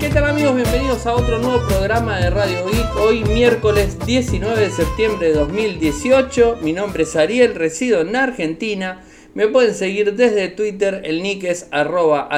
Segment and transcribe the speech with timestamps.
[0.00, 0.54] ¿Qué tal amigos?
[0.54, 2.96] Bienvenidos a otro nuevo programa de Radio Geek.
[2.96, 6.58] Hoy miércoles 19 de septiembre de 2018.
[6.62, 9.02] Mi nombre es Ariel, resido en Argentina.
[9.38, 12.28] Me pueden seguir desde Twitter, el nick es arroba.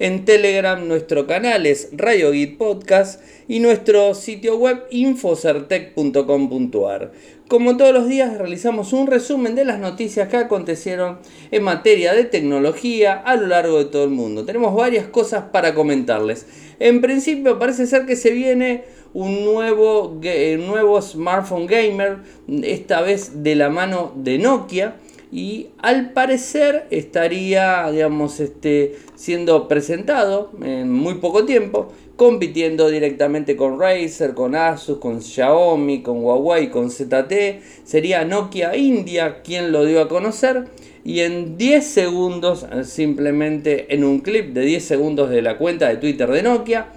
[0.00, 7.12] En Telegram nuestro canal es Radio Podcast y nuestro sitio web infocertec.com.ar.
[7.46, 11.20] Como todos los días realizamos un resumen de las noticias que acontecieron
[11.52, 14.44] en materia de tecnología a lo largo de todo el mundo.
[14.44, 16.48] Tenemos varias cosas para comentarles.
[16.80, 18.82] En principio parece ser que se viene
[19.14, 20.20] un nuevo,
[20.58, 22.16] nuevo smartphone gamer,
[22.64, 24.96] esta vez de la mano de Nokia
[25.32, 33.78] y al parecer estaría digamos este siendo presentado en muy poco tiempo compitiendo directamente con
[33.78, 37.60] Razer, con Asus, con Xiaomi, con Huawei, con ZT.
[37.84, 40.64] Sería Nokia India quien lo dio a conocer.
[41.04, 45.98] Y en 10 segundos, simplemente en un clip de 10 segundos de la cuenta de
[45.98, 46.88] Twitter de Nokia,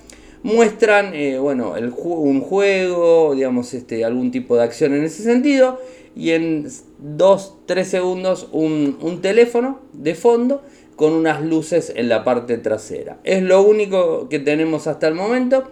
[0.41, 5.79] muestran eh, bueno, el, un juego, digamos, este, algún tipo de acción en ese sentido.
[6.15, 6.67] Y en
[7.03, 10.61] 2-3 segundos un, un teléfono de fondo
[10.95, 13.19] con unas luces en la parte trasera.
[13.23, 15.63] Es lo único que tenemos hasta el momento.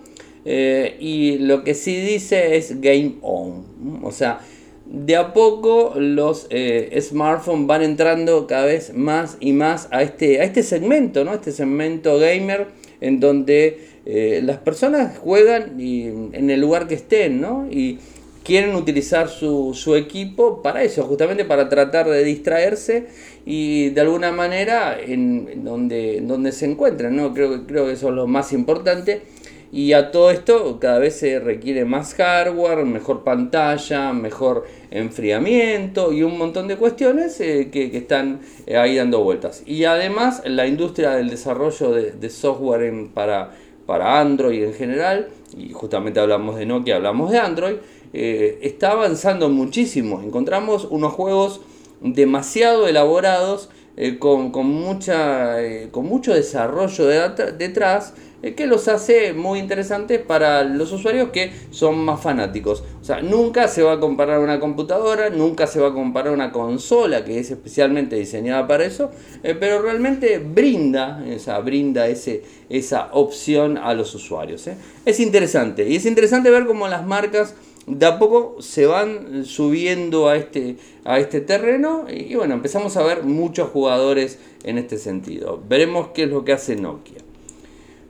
[0.49, 3.65] Eh, y lo que sí dice es Game On.
[4.03, 4.39] O sea,
[4.85, 10.39] de a poco los eh, smartphones van entrando cada vez más y más a este,
[10.39, 11.33] a este segmento, ¿no?
[11.33, 12.67] Este segmento gamer
[13.01, 17.67] en donde eh, las personas juegan y, en el lugar que estén, ¿no?
[17.69, 17.99] Y
[18.47, 23.07] quieren utilizar su, equipo para eso, justamente para tratar de distraerse
[23.45, 27.33] y de alguna manera en, donde, donde se encuentran, ¿no?
[27.33, 29.23] Creo, creo que eso es lo más importante.
[29.69, 36.23] Y a todo esto cada vez se requiere más hardware, mejor pantalla, mejor enfriamiento y
[36.23, 39.61] un montón de cuestiones eh, que, están eh, ahí dando vueltas.
[39.65, 43.51] Y además la industria del desarrollo de, software para,
[43.85, 47.75] para Android en general, y justamente hablamos de Nokia, hablamos de Android,
[48.13, 50.21] eh, está avanzando muchísimo.
[50.21, 51.61] Encontramos unos juegos
[52.01, 58.13] demasiado elaborados, eh, con, mucha, eh, con mucho desarrollo detrás,
[58.55, 62.83] que los hace muy interesantes para los usuarios que son más fanáticos.
[63.01, 66.51] O sea, nunca se va a comparar una computadora, nunca se va a comparar una
[66.51, 69.09] consola que es especialmente diseñada para eso,
[69.41, 71.19] pero realmente brinda,
[71.65, 74.69] brinda ese, esa opción a los usuarios.
[75.03, 77.55] Es interesante, y es interesante ver cómo las marcas
[77.87, 80.75] de a poco se van subiendo a este,
[81.05, 85.63] a este terreno y, bueno, empezamos a ver muchos jugadores en este sentido.
[85.67, 87.19] Veremos qué es lo que hace Nokia.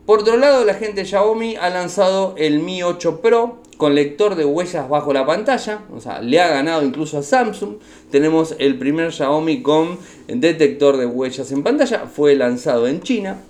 [0.07, 4.45] Por otro lado, la gente Xiaomi ha lanzado el Mi 8 Pro con lector de
[4.45, 7.75] huellas bajo la pantalla, o sea, le ha ganado incluso a Samsung.
[8.09, 13.41] Tenemos el primer Xiaomi con detector de huellas en pantalla, fue lanzado en China.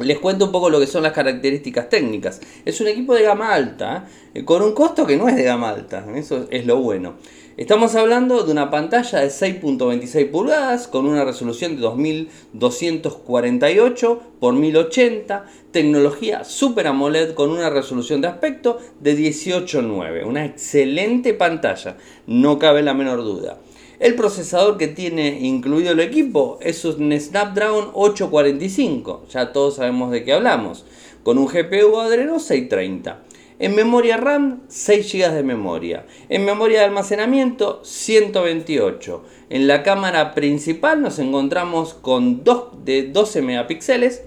[0.00, 2.40] Les cuento un poco lo que son las características técnicas.
[2.64, 4.44] Es un equipo de gama alta, ¿eh?
[4.44, 7.16] con un costo que no es de gama alta, eso es lo bueno.
[7.56, 15.46] Estamos hablando de una pantalla de 6.26 pulgadas con una resolución de 2248 x 1080,
[15.72, 21.96] tecnología Super AMOLED con una resolución de aspecto de 18.9, una excelente pantalla,
[22.28, 23.58] no cabe la menor duda.
[24.00, 30.22] El procesador que tiene incluido el equipo es un Snapdragon 845, ya todos sabemos de
[30.22, 30.84] qué hablamos,
[31.24, 33.24] con un GPU Adreno 630.
[33.58, 36.06] En memoria RAM, 6 GB de memoria.
[36.28, 39.24] En memoria de almacenamiento, 128.
[39.50, 44.22] En la cámara principal nos encontramos con dos de 12 megapíxeles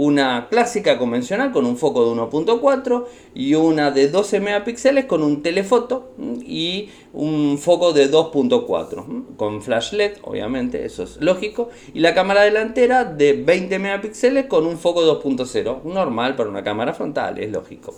[0.00, 5.42] una clásica convencional con un foco de 1.4 y una de 12 megapíxeles con un
[5.42, 12.14] telefoto y un foco de 2.4 con flash LED, obviamente, eso es lógico, y la
[12.14, 17.52] cámara delantera de 20 megapíxeles con un foco 2.0, normal para una cámara frontal, es
[17.52, 17.94] lógico.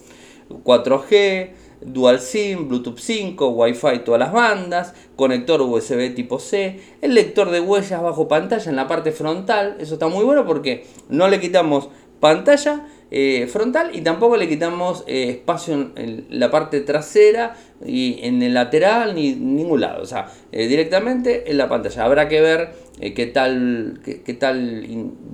[0.64, 1.50] 4G,
[1.84, 7.60] Dual SIM, Bluetooth 5, Wi-Fi todas las bandas, conector USB tipo C, el lector de
[7.60, 11.88] huellas bajo pantalla en la parte frontal, eso está muy bueno porque no le quitamos
[12.22, 18.40] pantalla eh, frontal y tampoco le quitamos eh, espacio en, la parte trasera y en
[18.42, 22.04] el lateral ni ningún lado, o sea, eh, directamente en la pantalla.
[22.04, 22.74] Habrá que ver
[23.16, 24.86] qué tal, qué tal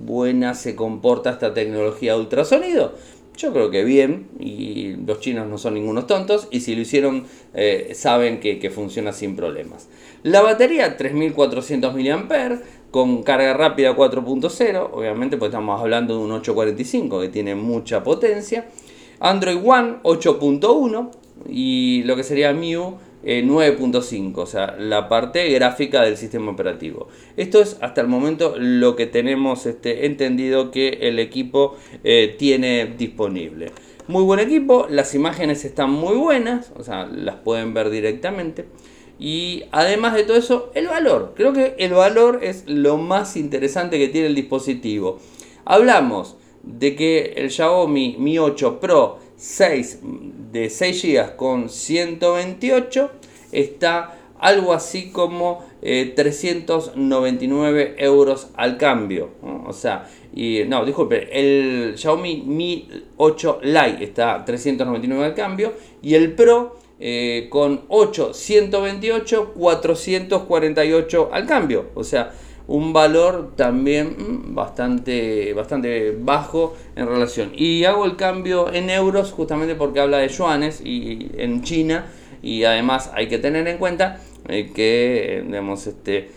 [0.03, 2.95] buena se comporta esta tecnología de ultrasonido
[3.39, 7.25] yo creo que bien, y los chinos no son ningunos tontos, y si lo hicieron
[7.53, 9.87] eh, saben que, funciona sin problemas.
[10.23, 12.59] La batería 3400 mAh
[12.91, 18.67] con carga rápida 4.0, obviamente pues estamos hablando de un 845 que tiene mucha potencia.
[19.21, 21.11] Android One 8.1
[21.47, 27.07] y lo que sería MIU 9.5, o sea, la parte gráfica del sistema operativo.
[27.37, 31.75] Esto es hasta el momento lo que tenemos este, entendido que el equipo
[32.37, 33.71] tiene disponible.
[34.09, 38.65] Muy buen equipo, las imágenes están muy buenas, o sea, las pueden ver directamente.
[39.19, 41.33] Y además de todo eso, el valor.
[41.35, 45.19] Creo que el valor es lo más interesante que tiene el dispositivo.
[45.65, 49.99] Hablamos de que el Xiaomi Mi 8 Pro 6
[50.51, 53.09] de 6 GB con 128
[53.53, 59.29] está algo así como 399 eh, euros al cambio.
[59.65, 62.87] O sea, y, no, disculpe, el Xiaomi Mi
[63.17, 71.45] 8 Lite está 399 al cambio y el Pro eh, con 8, 128, 448 al
[71.45, 71.85] cambio.
[71.95, 72.33] O sea,
[72.69, 77.51] un valor también mm, bastante, bastante bajo en relación.
[77.55, 82.05] Y hago el cambio en euros justamente porque habla de yuanes y en China.
[82.43, 86.29] Y además hay que tener en cuenta eh, que, digamos, este,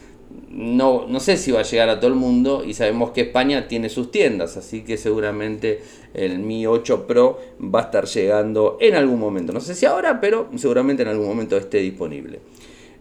[0.49, 3.69] no, no sé si va a llegar a todo el mundo y sabemos que España
[3.69, 5.82] tiene sus tiendas, así que seguramente
[6.14, 9.52] el Mi 8 Pro va a estar llegando en algún momento.
[9.52, 12.40] No sé si ahora, pero seguramente en algún momento esté disponible.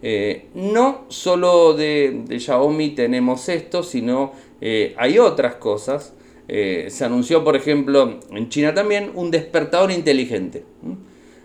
[0.03, 6.13] Eh, no solo de, Xiaomi tenemos esto, sino eh, hay otras cosas.
[6.47, 10.65] Eh, se anunció, por ejemplo, en China también un despertador inteligente.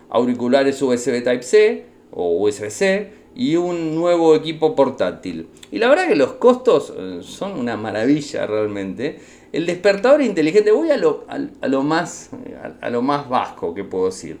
[0.09, 5.47] Auriculares USB Type-C o USB-C y un nuevo equipo portátil.
[5.71, 9.19] Y la verdad que los costos son una maravilla realmente.
[9.51, 12.31] El despertador inteligente, voy a lo, más,
[12.81, 14.39] a, lo más bajo que puedo decir.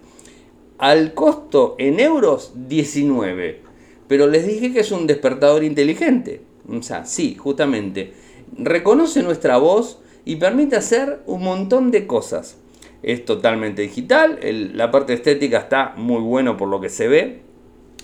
[0.79, 3.66] Al costo en euros 19.
[4.07, 6.41] Pero les dije que es un despertador inteligente.
[6.69, 8.13] O sea, sí, justamente.
[8.57, 12.57] Reconoce nuestra voz y permite hacer un montón de cosas.
[13.03, 14.39] Es totalmente digital,
[14.73, 17.47] la parte estética está muy bueno por lo que se ve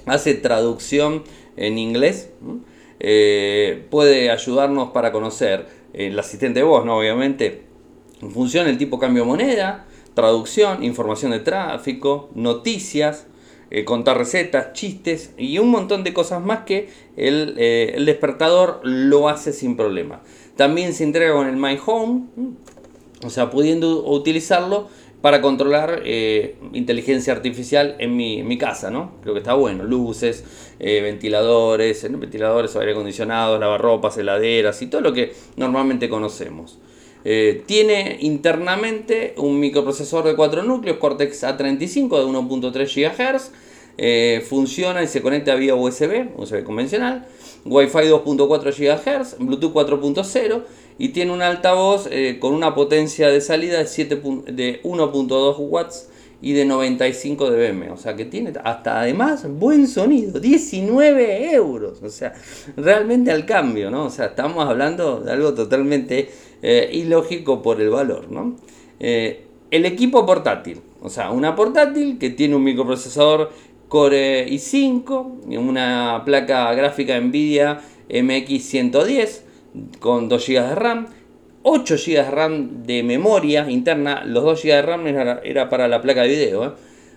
[0.05, 1.23] hace traducción
[1.57, 2.31] en inglés.
[2.99, 6.97] Eh, puede ayudarnos para conocer el asistente de voz, ¿no?
[6.97, 7.63] Obviamente,
[8.31, 13.27] funciona el tipo cambio moneda, traducción, información de tráfico, noticias,
[13.75, 18.79] eh, contar recetas, chistes y un montón de cosas más que el, eh, el, despertador
[18.83, 20.21] lo hace sin problema.
[20.55, 22.25] También se entrega con el My Home,
[23.25, 24.89] o sea, pudiendo utilizarlo
[25.21, 29.15] para controlar eh, inteligencia artificial en mi, casa, ¿no?
[29.23, 29.85] Creo que está bueno.
[29.85, 30.43] Luces,
[30.77, 36.77] ventiladores, ventiladores, aire acondicionado, lavarropas, heladeras y todo lo que normalmente conocemos.
[37.25, 43.51] Eh, tiene internamente un microprocesor de 4 núcleos, Cortex A35 de 1.3
[43.95, 44.47] GHz.
[44.47, 47.27] funciona y se conecta vía USB, USB convencional.
[47.65, 50.63] Wi-Fi 2.4 GHz, Bluetooth 4.0
[50.97, 54.21] y tiene un altavoz eh, con una potencia de salida de, 7,
[54.51, 56.09] de 1.2 watts
[56.41, 62.09] y de 95 dBm, o sea que tiene hasta además buen sonido, 19 euros, o
[62.09, 62.33] sea,
[62.75, 64.07] realmente al cambio, ¿no?
[64.07, 66.29] O sea, estamos hablando de algo totalmente
[66.63, 68.55] eh, ilógico por el valor, ¿no?
[68.99, 73.51] Eh, el equipo portátil, o sea, una portátil que tiene un microprocesador
[73.89, 79.41] Core i5, una placa gráfica Nvidia MX110,
[79.99, 81.07] con 2 GB de RAM,
[81.63, 86.01] 8 GB de RAM de memoria interna, los 2 GB de RAM era, para la
[86.01, 86.71] placa de video, ¿eh?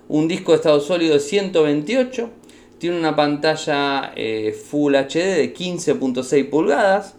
[0.09, 2.31] un disco de estado sólido de 128,
[2.79, 7.15] tiene una pantalla eh, Full HD de 15.6 pulgadas,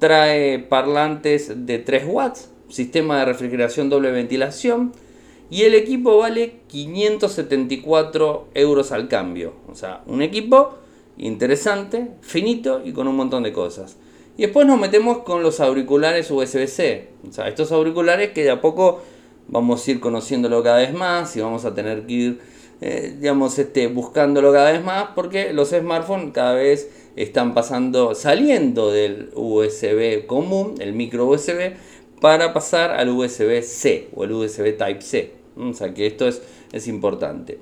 [0.00, 4.92] trae parlantes de 3 watts, sistema de refrigeración doble ventilación
[5.50, 9.54] y el equipo vale 574 euros al cambio.
[9.68, 10.78] O sea, un equipo
[11.18, 13.96] interesante, finito y con un montón de cosas.
[14.38, 17.08] Y después nos metemos con los auriculares USB-C.
[17.28, 19.02] O sea, estos auriculares que de a poco
[19.48, 22.40] vamos a ir conociéndolo cada vez más y vamos a tener que ir,
[22.80, 26.88] eh, digamos, este, buscándolo cada vez más porque los smartphones cada vez
[27.22, 31.74] están pasando, saliendo del USB común, el micro USB,
[32.20, 35.32] para pasar al USB-C o el USB Type-C.
[35.56, 37.58] O sea que esto es, es importante.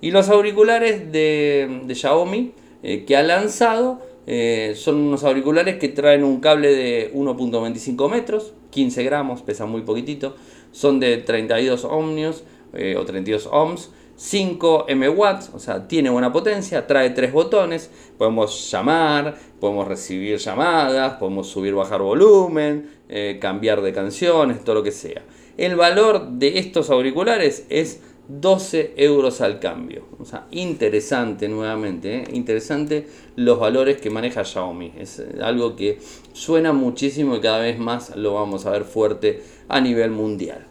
[0.00, 2.52] Y los auriculares de, Xiaomi
[2.82, 8.54] eh, que ha lanzado eh, son unos auriculares que traen un cable de 1.25 metros,
[8.70, 10.36] 15 gramos, pesa muy poquitito.
[10.72, 13.90] Son de 32 ohmios eh, o 32 ohms,
[14.20, 15.24] 5 MW,
[15.54, 17.90] o sea, tiene buena potencia, trae tres botones.
[18.18, 24.82] Podemos llamar, podemos recibir llamadas, podemos subir, bajar volumen, eh, cambiar de canciones, todo lo
[24.82, 25.22] que sea.
[25.56, 30.04] El valor de estos auriculares es 12 euros al cambio.
[30.18, 32.24] O sea, interesante nuevamente, ¿eh?
[32.34, 34.92] interesante los valores que maneja Xiaomi.
[34.98, 35.98] Es eh, algo que
[36.34, 40.69] suena muchísimo y cada vez más lo vamos a ver fuerte a nivel mundial.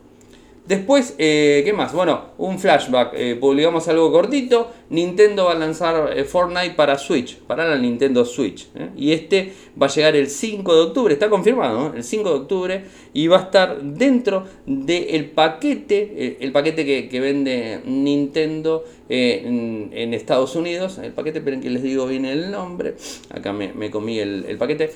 [0.70, 1.94] Después, eh, ¿qué más?
[1.94, 3.40] Bueno, un flashback.
[3.40, 4.72] publicamos algo cortito.
[4.90, 8.68] Nintendo va a lanzar eh, Fortnite para Switch, para la Nintendo Switch.
[8.76, 8.90] ¿eh?
[8.98, 12.86] Y este va a llegar el 5 de octubre, está confirmado, el 5 de octubre,
[13.14, 20.56] y va a estar dentro del paquete, eh, el paquete que, vende Nintendo en, Estados
[20.56, 20.98] Unidos.
[20.98, 22.96] El paquete, esperen que les digo bien el nombre.
[23.30, 24.92] Acá me, comí el, paquete.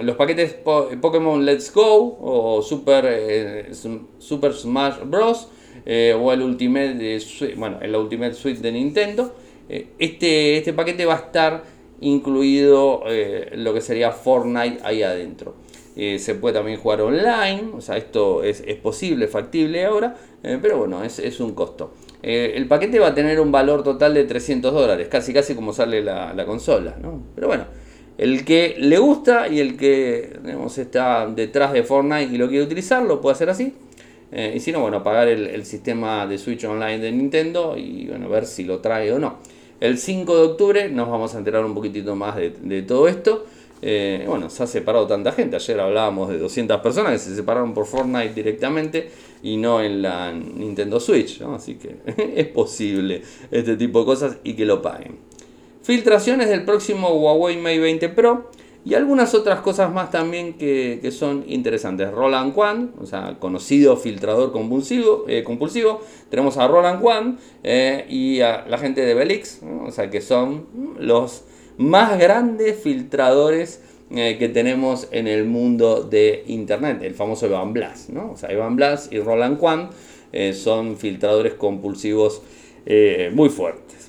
[0.00, 3.68] los paquetes Pokémon Let's Go o Super,
[4.18, 5.48] Super Smash Bros.
[5.86, 7.18] Eh, o el Ultimate,
[7.56, 9.34] bueno, el Ultimate Suite de Nintendo.
[9.68, 11.62] Eh, este, este paquete va a estar
[12.00, 15.54] incluido eh, lo que sería Fortnite ahí adentro.
[15.94, 21.40] se puede también jugar online, o sea, esto es, posible, factible ahora, pero bueno, es,
[21.40, 21.92] un costo.
[22.20, 26.02] el paquete va a tener un valor total de 300 dólares, casi casi como sale
[26.02, 27.22] la, consola, ¿no?
[27.36, 27.66] Pero bueno,
[28.18, 30.36] el que le gusta y el que
[30.76, 33.72] está detrás de Fortnite y lo quiere utilizar, lo puede hacer así.
[34.32, 38.28] Eh, y si no, bueno, pagar el, sistema de Switch Online de Nintendo y bueno,
[38.28, 39.36] ver si lo trae o no.
[39.80, 43.46] El 5 de octubre nos vamos a enterar un poquitito más de, todo esto.
[43.82, 45.56] Eh, bueno, se ha separado tanta gente.
[45.56, 49.10] Ayer hablábamos de 200 personas que se separaron por Fortnite directamente
[49.42, 51.42] y no en la Nintendo Switch.
[51.42, 51.96] Así que
[52.40, 55.18] es posible este tipo de cosas y que lo paguen.
[55.82, 58.50] Filtraciones del próximo Huawei Mate 20 Pro.
[58.86, 62.10] Y algunas otras cosas más también que, son interesantes.
[62.10, 65.24] Roland Quan, o sea, conocido filtrador compulsivo.
[65.26, 66.02] Eh, compulsivo.
[66.28, 70.66] Tenemos a Roland Quan eh, y a la gente de Belix, o sea, que son
[70.98, 71.44] los
[71.78, 76.98] más grandes filtradores eh, que tenemos en el mundo de Internet.
[77.02, 78.32] El famoso Evan Blas, ¿no?
[78.32, 79.90] O sea, Evan Blas y Roland Quan
[80.52, 82.42] son filtradores compulsivos
[83.32, 84.03] muy fuertes.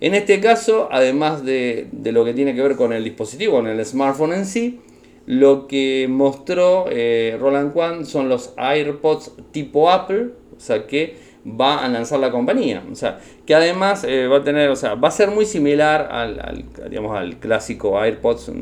[0.00, 3.82] En este caso, además de, lo que tiene que ver con el dispositivo, con el
[3.84, 4.80] smartphone en sí,
[5.24, 11.84] lo que mostró eh, Roland Quan son los AirPods tipo Apple, o sea que va
[11.84, 15.08] a lanzar la compañía, o sea que además eh, va a tener, o sea, va
[15.08, 18.52] a ser muy similar al, digamos, al clásico AirPods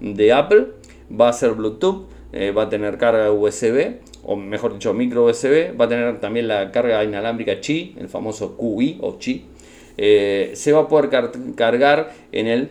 [0.00, 0.66] de, Apple,
[1.08, 5.78] va a ser Bluetooth, eh, va a tener carga USB, o mejor dicho, micro USB,
[5.78, 9.44] va a tener también la carga inalámbrica Qi, el famoso QI o Qi,
[9.96, 11.10] eh, se va a poder
[11.54, 12.70] cargar en el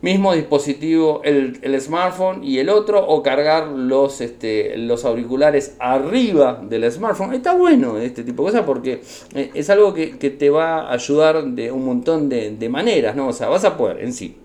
[0.00, 6.90] mismo dispositivo el, smartphone y el otro o cargar los, este, los auriculares arriba del
[6.92, 7.34] smartphone.
[7.34, 9.00] Está bueno este tipo de cosas porque
[9.34, 13.28] eh, es algo que, te va a ayudar de un montón de, maneras, ¿no?
[13.28, 14.36] O sea, vas a poder en sí.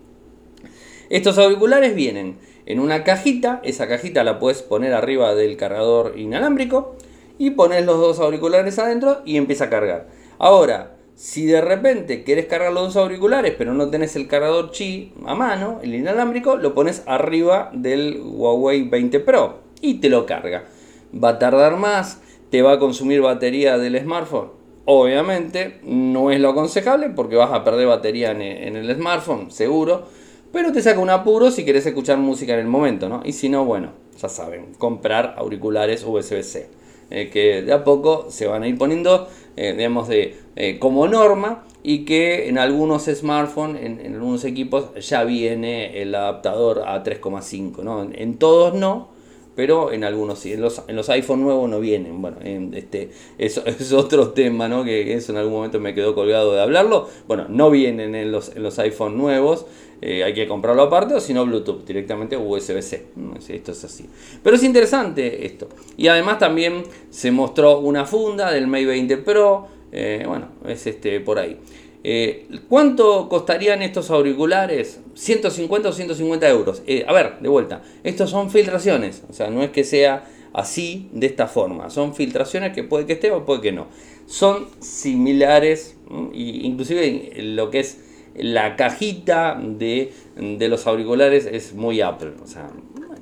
[1.10, 6.96] Estos auriculares vienen en una cajita, esa cajita la puedes poner arriba del cargador inalámbrico
[7.38, 10.08] y pones los dos auriculares adentro y empieza a cargar.
[10.38, 15.14] Ahora, si de repente quieres cargar los dos auriculares, pero no tenés el cargador Qi
[15.26, 20.66] a mano, el inalámbrico, lo pones arriba del Huawei 20 Pro y te lo carga.
[21.14, 24.50] Va a tardar más, te va a consumir batería del smartphone.
[24.86, 28.42] Obviamente no es lo aconsejable porque vas a perder batería en
[28.76, 30.08] el smartphone, seguro.
[30.52, 33.22] Pero te saca un apuro si quieres escuchar música en el momento, ¿no?
[33.24, 33.92] Y si no, bueno,
[34.22, 36.82] ya saben, comprar auriculares USB-C.
[37.10, 41.08] Eh, que de a poco se van a ir poniendo eh, digamos, de, eh, como
[41.08, 47.84] norma y que en algunos smartphones, en, algunos equipos ya viene el adaptador a 3,5,
[47.84, 48.08] ¿no?
[48.14, 49.10] En, todos no,
[49.56, 50.54] pero en algunos sí.
[50.54, 52.22] En los, en los iPhone nuevos no vienen.
[52.22, 52.38] Bueno,
[52.74, 54.84] este, eso es otro tema, ¿no?
[54.84, 57.10] Que eso en algún momento me quedó colgado de hablarlo.
[57.28, 59.66] Bueno, no vienen en los, en los iPhone nuevos.
[60.02, 63.06] Eh, hay que comprarlo aparte o si no Bluetooth, directamente USB-C.
[63.50, 64.10] Esto es así.
[64.44, 65.70] Pero es interesante esto.
[65.96, 69.68] Y además también se mostró una funda del Mate 20 Pro.
[69.92, 71.60] Eh, bueno, es este por ahí.
[72.04, 75.02] Eh, ¿Cuánto costarían estos auriculares?
[75.14, 76.82] 150 o 150 euros.
[77.08, 77.84] a ver, de vuelta.
[78.04, 79.24] Estos son filtraciones.
[79.30, 81.92] O sea, no es que sea así, de esta forma.
[81.92, 83.88] Son filtraciones que puede que esté o puede que no.
[84.26, 85.96] Son similares,
[86.34, 88.00] inclusive lo que es
[88.36, 92.34] la cajita de, los auriculares es muy Apple.
[92.44, 92.70] O sea,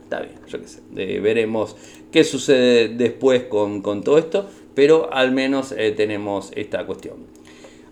[0.01, 0.81] está bien, yo qué sé.
[1.19, 1.75] veremos
[2.11, 7.17] qué sucede después con, todo esto, pero al menos eh, tenemos esta cuestión.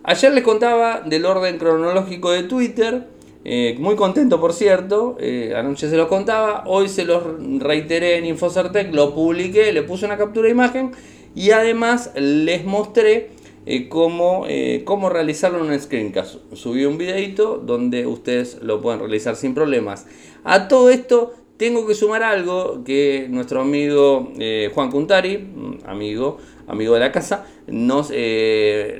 [0.04, 3.08] Ayer les contaba del orden cronológico de Twitter.
[3.44, 5.18] Eh, muy contento, por cierto.
[5.20, 6.64] Eh, anoche se los contaba.
[6.66, 7.24] Hoy se los
[7.60, 8.94] reiteré en Infocertec.
[8.94, 10.92] Lo publiqué, le puse una captura de imagen.
[11.36, 13.32] Y además les mostré
[13.70, 16.36] eh, cómo, eh, cómo realizarlo en un screencast.
[16.54, 20.06] Subí un videito donde ustedes lo pueden realizar sin problemas.
[20.46, 26.38] A todo esto tengo que sumar algo que nuestro amigo eh, Juan Cuntari, mm, amigo,
[26.66, 28.10] amigo de la casa, nos,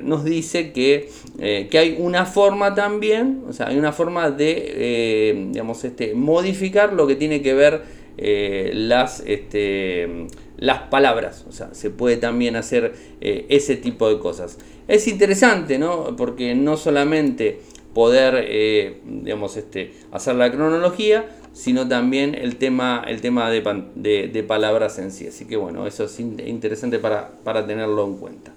[0.02, 5.82] nos dice que, que, hay una forma también, o sea, hay una forma de, digamos,
[5.86, 7.84] este, modificar lo que tiene que ver
[8.18, 11.46] eh, las, este, las palabras.
[11.48, 14.58] O sea, se puede también hacer eh, ese tipo de cosas.
[14.88, 16.16] Es interesante, ¿no?
[16.16, 17.62] Porque no solamente
[17.94, 24.44] poder, eh, digamos, este, hacer la cronología, sino también el tema, el tema de, de,
[24.44, 25.28] palabras en sí.
[25.28, 28.54] Así que bueno, eso es interesante para, para tenerlo en cuenta.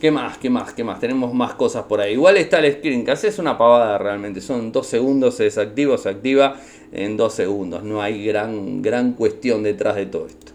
[0.00, 0.38] ¿Qué más?
[0.38, 0.72] ¿Qué más?
[0.72, 0.98] ¿Qué más?
[0.98, 2.14] Tenemos más cosas por ahí.
[2.14, 4.40] Igual está el screencast, es una pavada realmente.
[4.40, 6.56] Son dos segundos, se desactiva o se activa
[6.90, 7.84] en dos segundos.
[7.84, 10.52] No hay gran, gran cuestión detrás de todo esto.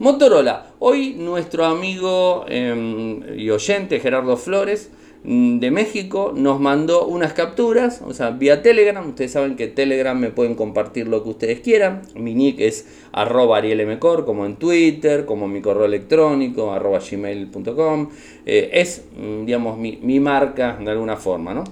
[0.00, 0.72] Motorola.
[0.80, 4.90] Hoy nuestro amigo em, y oyente Gerardo Flores
[5.24, 9.06] de México nos mandó unas capturas, o sea, vía Telegram.
[9.08, 12.02] Ustedes saben que Telegram me pueden compartir lo que ustedes quieran.
[12.14, 18.10] Mi nick es arroba arielmcor, como en Twitter, como mi correo electrónico, arroba gmail.com.
[18.46, 21.64] Eh, es, mm, digamos, mi, marca de alguna forma, ¿no?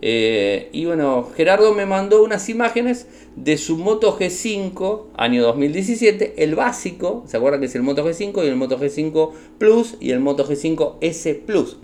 [0.00, 6.54] Eh, y bueno, Gerardo me mandó unas imágenes de su Moto G5 año 2017, el
[6.54, 10.20] básico, ¿se acuerdan que es el Moto G5 y el Moto G5 Plus y el
[10.20, 11.78] Moto G5 S Plus?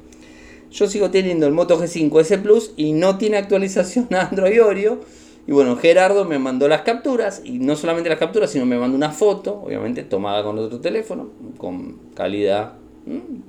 [0.70, 5.00] Yo sigo teniendo el Moto G5 S Plus y no tiene actualización a Android Oreo.
[5.46, 8.96] Y bueno, Gerardo me mandó las capturas y no solamente las capturas, sino me mandó
[8.96, 12.74] una foto, obviamente tomada con otro teléfono, con calidad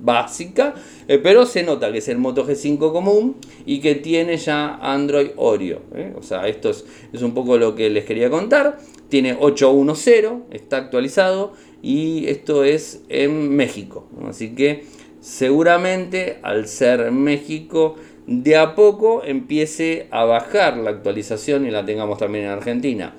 [0.00, 0.74] básica,
[1.08, 3.36] eh, pero se nota que es el Moto G5 común
[3.66, 5.82] y que tiene ya Android Oreo.
[5.94, 6.12] ¿eh?
[6.16, 8.78] O sea, esto es, es un poco lo que les quería contar.
[9.08, 11.52] Tiene 810, está actualizado
[11.82, 14.06] y esto es en México.
[14.26, 14.84] Así que
[15.22, 17.94] seguramente al ser México
[18.26, 23.14] de a poco empiece a bajar la actualización y la tengamos también en Argentina.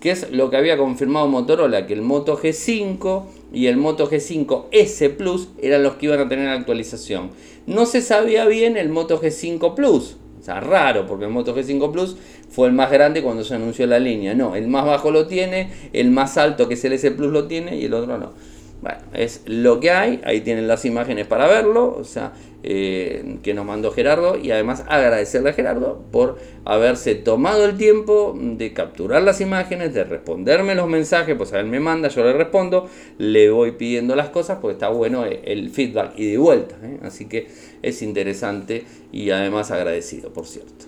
[0.00, 4.66] Que es lo que había confirmado Motorola, que el Moto G5 y el Moto G5
[4.70, 7.30] S Plus eran los que iban a tener actualización.
[7.66, 10.16] No se sabía bien el Moto G5 Plus.
[10.38, 12.16] O sea, raro, porque el Moto G5 Plus
[12.48, 14.34] fue el más grande cuando se anunció la línea.
[14.34, 17.48] No, el más bajo lo tiene, el más alto que es el S Plus lo
[17.48, 18.32] tiene y el otro no.
[18.80, 22.32] Bueno, es lo que hay, ahí tienen las imágenes para verlo, o sea,
[22.62, 28.38] eh, que nos mandó Gerardo y además agradecerle a Gerardo por haberse tomado el tiempo
[28.40, 32.32] de capturar las imágenes, de responderme los mensajes, pues a él me manda, yo le
[32.32, 36.98] respondo, le voy pidiendo las cosas, pues está bueno el feedback y de vuelta, ¿eh?
[37.02, 37.48] así que
[37.82, 40.86] es interesante y además agradecido, por cierto.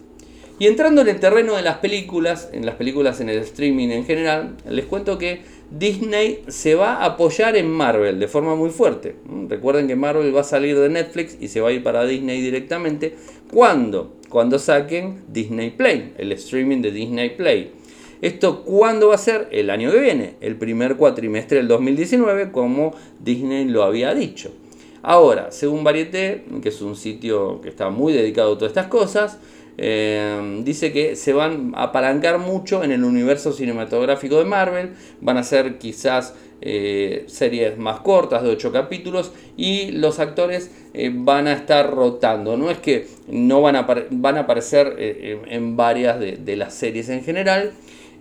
[0.61, 4.05] Y entrando en el terreno de las películas, en las películas en el streaming en
[4.05, 9.15] general, les cuento que Disney se va a apoyar en Marvel de forma muy fuerte.
[9.25, 12.05] Mm, recuerden que Marvel va a salir de Netflix y se va a ir para
[12.05, 13.15] Disney directamente.
[13.53, 14.17] ¿Cuándo?
[14.29, 17.73] Cuando saquen Disney Play, el streaming de Disney Play.
[18.21, 19.49] ¿Esto cuándo va a ser?
[19.51, 24.53] El año que viene, el primer cuatrimestre del 2019, como Disney lo había dicho.
[25.03, 29.39] Ahora, según Varieté, que es un sitio que está muy dedicado a todas estas cosas,
[29.83, 34.91] eh, dice que se van a apalancar mucho en el universo cinematográfico de Marvel,
[35.23, 41.11] van a ser quizás eh, series más cortas de 8 capítulos y los actores eh,
[41.15, 42.59] van a estar rotando.
[42.59, 47.25] No es que no van a, van a aparecer en varias de, las series en
[47.25, 47.73] general,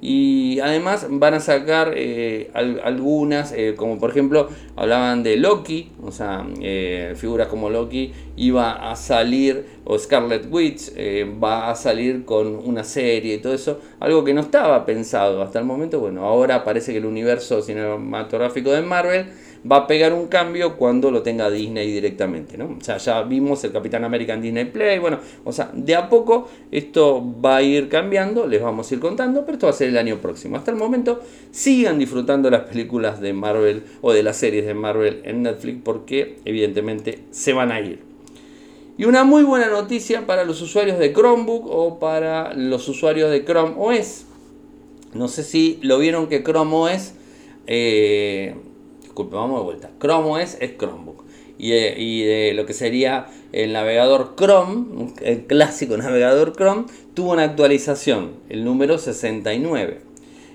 [0.01, 2.51] y además van a sacar eh,
[2.83, 8.91] algunas, eh, como por ejemplo hablaban de Loki, o sea, eh, figuras como Loki iba
[8.91, 10.93] a salir, o Scarlet Witch
[11.43, 15.59] va a salir con una serie y todo eso, algo que no estaba pensado hasta
[15.59, 15.99] el momento.
[15.99, 19.25] Bueno, ahora parece que el universo cinematográfico de Marvel
[19.69, 22.77] va a pegar un cambio cuando lo tenga Disney directamente, ¿no?
[22.79, 26.09] O sea, ya vimos el Capitán América en Disney Play, bueno, o sea, de a
[26.09, 29.75] poco esto va a ir cambiando, les vamos a ir contando, pero esto va a
[29.75, 30.57] ser el año próximo.
[30.57, 35.21] Hasta el momento sigan disfrutando las películas de Marvel o de las series de Marvel
[35.25, 37.99] en Netflix porque evidentemente se van a ir.
[38.97, 43.45] Y una muy buena noticia para los usuarios de Chromebook o para los usuarios de
[43.45, 44.25] Chrome OS.
[45.13, 47.13] No sé si lo vieron que Chrome OS
[47.65, 48.55] eh,
[49.25, 49.91] vamos de vuelta.
[49.99, 51.25] Chrome OS es Chromebook.
[51.57, 58.31] Y, de lo que sería el navegador Chrome, el clásico navegador Chrome, tuvo una actualización,
[58.49, 60.09] el número 69.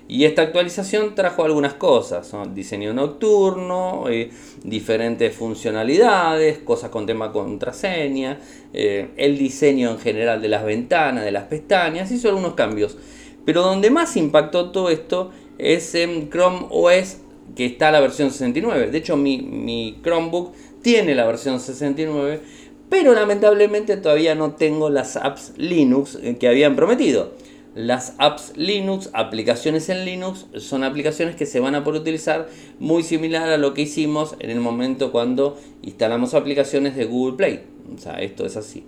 [0.07, 4.29] Y esta actualización trajo algunas cosas, diseño nocturno, eh,
[4.63, 8.39] diferentes funcionalidades, cosas con tema contraseña,
[8.71, 12.97] eh, el diseño en general de las ventanas, de las pestañas, hizo algunos cambios.
[13.45, 17.17] Pero donde más impactó todo esto es en Chrome OS
[17.55, 18.91] que está la versión 69.
[18.91, 22.41] De hecho, mi, Chromebook tiene la versión 69,
[22.89, 27.33] pero lamentablemente todavía no tengo las apps Linux eh, que habían prometido.
[27.73, 32.47] Las apps Linux, aplicaciones en Linux, son aplicaciones que se van a poder utilizar
[32.79, 37.63] muy similar a lo que hicimos en el momento cuando instalamos aplicaciones de Google Play.
[37.93, 38.85] O sea, esto es así.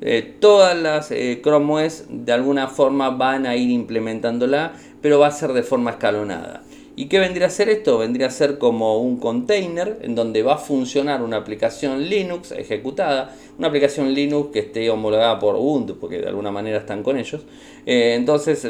[0.00, 5.26] Eh, todas las eh, Chrome OS de alguna forma van a ir implementándola, pero va
[5.26, 6.62] a ser de forma escalonada.
[6.98, 7.96] ¿Y qué vendría a ser esto?
[7.96, 13.36] Vendría a ser como un container en donde va a funcionar una aplicación Linux ejecutada,
[13.56, 17.42] una aplicación Linux que esté homologada por Ubuntu, porque de alguna manera están con ellos.
[17.86, 18.66] Eh, entonces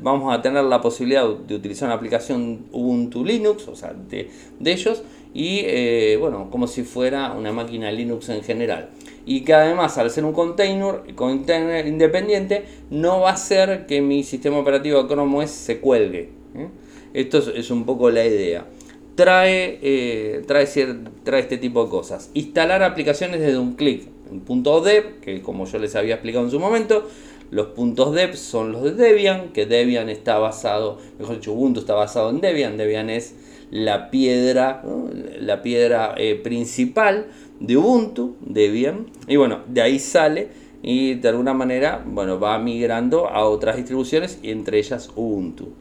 [0.00, 4.30] vamos a tener la posibilidad de utilizar una aplicación Ubuntu Linux, o sea, de,
[4.64, 5.02] ellos,
[5.34, 8.90] y eh, bueno, como si fuera una máquina Linux en general.
[9.26, 14.22] Y que además, al ser un container, container independiente, no va a hacer que mi
[14.22, 16.30] sistema operativo Chrome OS se cuelgue.
[16.54, 16.68] ¿eh?
[17.14, 18.66] Esto es, un poco la idea.
[19.14, 20.66] Trae, eh, trae,
[21.24, 22.30] trae este tipo de cosas.
[22.34, 24.08] Instalar aplicaciones desde un clic.
[24.30, 27.06] En punto dev, que como yo les había explicado en su momento,
[27.50, 31.92] los puntos dev son los de Debian, que Debian está basado, mejor dicho, Ubuntu está
[31.92, 32.78] basado en Debian.
[32.78, 33.34] Debian es
[33.70, 34.82] la piedra,
[35.38, 37.26] la piedra eh, principal
[37.60, 39.06] de Ubuntu, Debian.
[39.28, 40.48] Y bueno, de ahí sale
[40.82, 45.74] y de alguna manera, bueno, va migrando a otras distribuciones y entre ellas Ubuntu.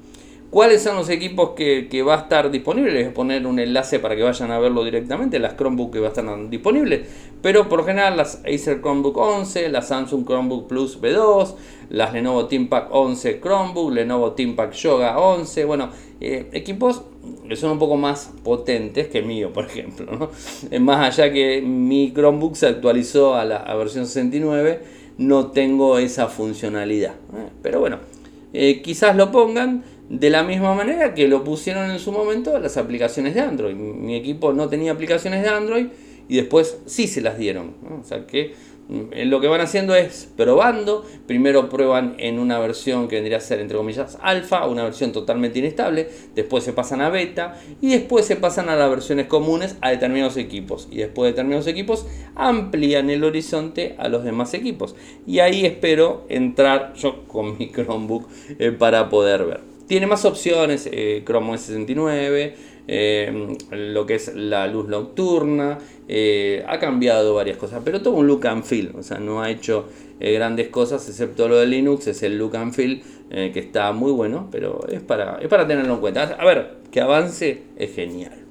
[0.52, 2.94] ¿Cuáles son los equipos que, va a estar disponibles?
[2.94, 6.00] Les voy a poner un enlace para que vayan a verlo directamente, las Chromebook que
[6.02, 7.08] va a estar disponibles.
[7.42, 11.56] Pero por general las Acer Chromebook 11, las Samsung Chromebook Plus B2,
[11.90, 15.64] las Lenovo ThinkPad 11 Chromebook, Lenovo ThinkPad Yoga 11.
[15.64, 17.04] Bueno, eh, equipos
[17.48, 20.12] que son un poco más potentes que el mío, por ejemplo.
[20.12, 20.32] ¿no?
[20.82, 24.82] Más allá que mi Chromebook se actualizó a la versión 69,
[25.18, 27.12] no tengo esa funcionalidad.
[27.12, 27.48] ¿eh?
[27.62, 28.00] Pero bueno,
[28.54, 32.76] eh, quizás lo pongan de la misma manera que lo pusieron en su momento las
[32.76, 33.76] aplicaciones de Android.
[33.76, 35.88] Mi equipo no tenía aplicaciones de Android
[36.28, 37.76] y después sí se las dieron.
[38.02, 38.54] O sea que
[38.90, 41.06] mm, lo que van haciendo es probando.
[41.28, 45.60] Primero prueban en una versión que vendría a ser, entre comillas, alfa, una versión totalmente
[45.60, 46.10] inestable.
[46.36, 47.58] Después se pasan a beta.
[47.80, 50.90] Y después se pasan a las versiones comunes a determinados equipos.
[50.92, 54.94] Y después de determinados equipos amplían el horizonte a los demás equipos.
[55.26, 58.28] Y ahí espero entrar yo con mi Chromebook
[58.60, 59.71] eh, para poder ver.
[59.92, 62.56] Tiene más opciones, eh, Chrome OS 69,
[62.88, 68.26] eh, lo que es la luz nocturna, eh, ha cambiado varias cosas, pero todo un
[68.26, 72.24] look and feel, o sea, no ha hecho grandes cosas excepto lo de Linux, es
[72.24, 76.00] el look and feel que está muy bueno, pero es para, es para tenerlo en
[76.00, 76.38] cuenta.
[76.40, 78.46] A ver, que avance es genial.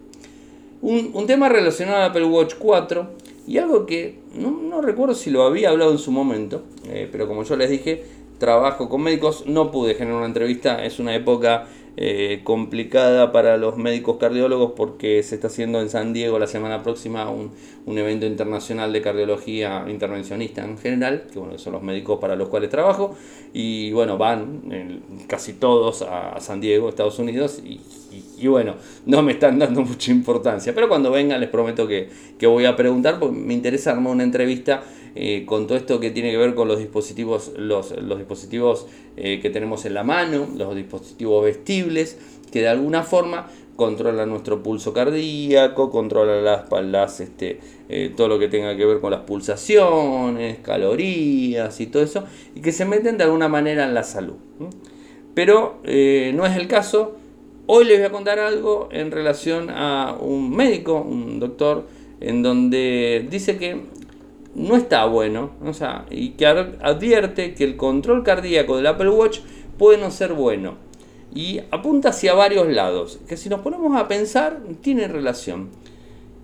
[0.83, 3.09] Un, tema relacionado al Apple Watch 4
[3.47, 6.65] y algo que no, recuerdo si lo había hablado en su momento,
[7.11, 8.05] pero como yo les dije,
[8.41, 13.77] trabajo con médicos, no pude generar una entrevista, es una época eh, complicada para los
[13.77, 17.51] médicos cardiólogos porque se está haciendo en San Diego la semana próxima un,
[17.87, 22.71] evento internacional de cardiología intervencionista en general, que bueno, son los médicos para los cuales
[22.71, 23.17] trabajo,
[23.53, 28.77] y bueno, van casi todos a, San Diego, Estados Unidos, y, bueno,
[29.07, 32.77] no me están dando mucha importancia, pero cuando vengan les prometo que, que voy a
[32.77, 36.55] preguntar, porque me interesa armar una entrevista eh, con todo esto que tiene que ver
[36.55, 42.19] con los dispositivos, los, dispositivos eh, que tenemos en la mano, los dispositivos vestibles,
[42.53, 48.39] que de alguna forma controlan nuestro pulso cardíaco, controlan las, las este, eh, todo lo
[48.39, 53.19] que tenga que ver con las pulsaciones, calorías y todo eso, y que se meten
[53.19, 54.35] de alguna manera en la salud.
[55.35, 57.17] Pero no es el caso.
[57.67, 61.87] Hoy les voy a contar algo en relación a un médico, un doctor,
[62.21, 63.81] en donde dice que
[64.55, 69.41] no está bueno, o sea, y que advierte que el control cardíaco del Apple Watch
[69.79, 70.77] puede no ser bueno.
[71.33, 75.69] Y apunta hacia varios lados, que si nos ponemos a pensar, tiene relación.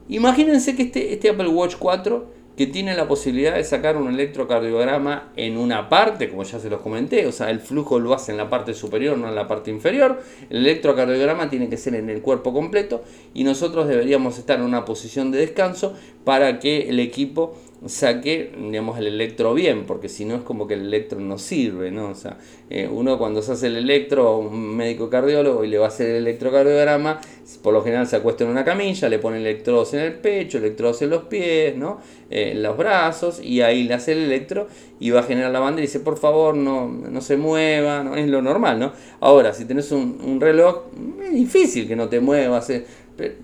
[0.09, 5.31] Imagínense que este, este Apple Watch 4 que tiene la posibilidad de sacar un electrocardiograma
[5.37, 8.39] en una parte, como ya se los comenté, o sea, el flujo lo hace en
[8.39, 10.23] la parte superior, no en la parte inferior.
[10.49, 13.03] El electrocardiograma tiene que ser en el cuerpo completo
[13.35, 18.99] y nosotros deberíamos estar en una posición de descanso para que el equipo saque, digamos,
[18.99, 22.09] el electro bien, porque si no es como que el electro no sirve, ¿no?
[22.09, 22.39] O sea,
[22.71, 25.89] eh, uno cuando se hace el electro a un médico cardiólogo y le va a
[25.89, 27.21] hacer el electrocardiograma,
[27.63, 31.03] por lo general se acuesta en una camilla, le pone electrodos en el pecho, electrodos
[31.03, 32.01] en los pies, ¿no?
[32.31, 35.61] Eh, en los brazos, y ahí le hace el electro y va a generar la
[35.61, 38.17] banda y dice, por favor, no, no se mueva, ¿no?
[38.17, 38.93] Es lo normal, ¿no?
[39.21, 40.85] Ahora, si tenés un, reloj,
[41.23, 42.87] es difícil que no te muevas, eh,
[43.17, 43.35] pero,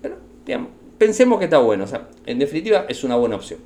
[0.43, 0.67] pero
[0.97, 3.59] pensemos que está bueno, o sea, en definitiva es una buena opción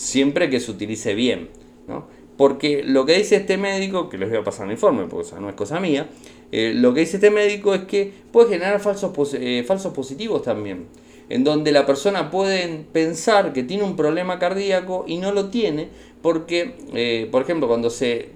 [0.00, 1.50] siempre que se utilice bien.
[1.86, 2.06] ¿no?
[2.36, 5.50] Porque lo que dice este médico, que les voy a pasar el informe, porque no
[5.50, 6.08] es cosa mía,
[6.52, 10.86] eh, lo que dice este médico es que puede generar falsos, eh, falsos positivos también,
[11.28, 15.88] en donde la persona puede pensar que tiene un problema cardíaco y no lo tiene,
[16.22, 18.30] porque, eh, por ejemplo, cuando se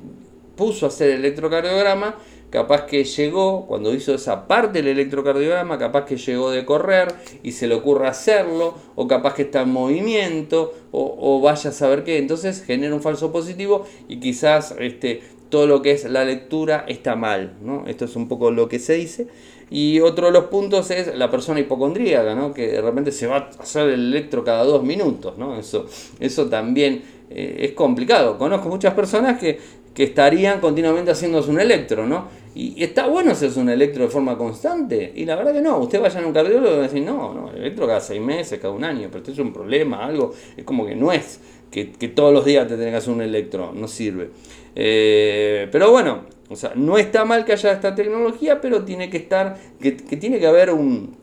[0.56, 2.16] puso a hacer el electrocardiograma,
[2.54, 7.12] capaz que llegó, cuando hizo esa parte del electrocardiograma, capaz que llegó de correr
[7.42, 12.04] y se le ocurre hacerlo, o capaz que está en movimiento, o, vaya a saber
[12.04, 16.84] qué, entonces genera un falso positivo y quizás este, todo lo que es la lectura
[16.86, 17.86] está mal, ¿no?
[17.88, 19.26] Esto es un poco lo que se dice.
[19.68, 22.54] Y otro de los puntos es la persona hipocondríaca, ¿no?
[22.54, 25.58] Que de repente se va a hacer el electro cada dos minutos, ¿no?
[25.58, 25.86] Eso,
[26.20, 28.38] eso también eh, es complicado.
[28.38, 29.58] Conozco muchas personas que,
[29.92, 32.43] que estarían continuamente haciéndose un electro, ¿no?
[32.54, 35.12] Y, está bueno hacerse un electro de forma constante.
[35.14, 35.78] Y la verdad que no.
[35.78, 38.20] Usted vaya a un cardiólogo y va a decir, no, no, el electro cada seis
[38.20, 40.32] meses, cada un año, pero esto es un problema, algo.
[40.56, 41.40] Es como que no es
[41.82, 44.30] que, todos los días te tengas que hacer un electro, no sirve.
[44.76, 49.16] Eh, pero bueno, o sea, no está mal que haya esta tecnología, pero tiene que
[49.16, 51.16] estar, que, tiene que haber un,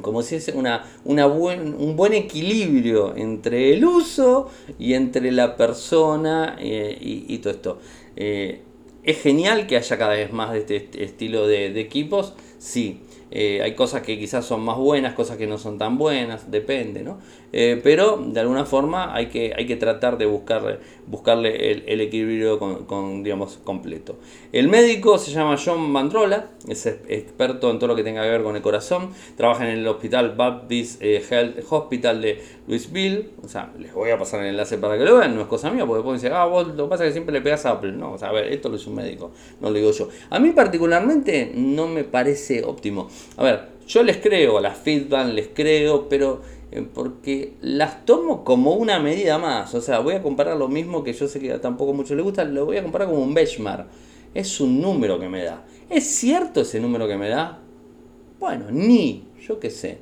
[0.00, 5.56] como si es una, una buen, un buen equilibrio entre el uso y entre la
[5.56, 7.78] persona eh, y, todo esto.
[8.16, 8.62] Eh,
[9.02, 12.34] ¿Es genial que haya cada vez más de este estilo de, equipos?
[12.58, 13.00] Sí.
[13.32, 17.02] Eh, hay cosas que quizás son más buenas, cosas que no son tan buenas, depende,
[17.02, 17.18] ¿no?
[17.52, 22.58] Eh, pero de alguna forma hay que, hay que tratar de buscarle, buscarle el, equilibrio
[22.58, 24.16] con, digamos, completo.
[24.52, 28.42] El médico se llama John Mandrola, es experto en todo lo que tenga que ver
[28.42, 33.70] con el corazón, trabaja en el Hospital Baptist eh, Health Hospital de Louisville, o sea,
[33.78, 36.02] les voy a pasar el enlace para que lo vean, no es cosa mía, porque
[36.02, 38.16] pueden decir, ah, vos lo que pasa es que siempre le pegas a Apple, no,
[38.20, 40.08] a ver, esto lo es un médico, no lo digo yo.
[40.30, 43.10] A mí particularmente no me parece óptimo.
[43.36, 46.40] A ver, yo les creo, a las feedback les creo, pero
[46.94, 49.74] porque las tomo como una medida más.
[49.74, 52.44] O sea, voy a comparar lo mismo que yo sé que tampoco mucho le gusta,
[52.44, 53.86] lo voy a comparar como un benchmark.
[54.34, 55.64] Es un número que me da.
[55.90, 57.58] ¿Es cierto ese número que me da?
[58.40, 59.98] Bueno, ni, yo qué sé.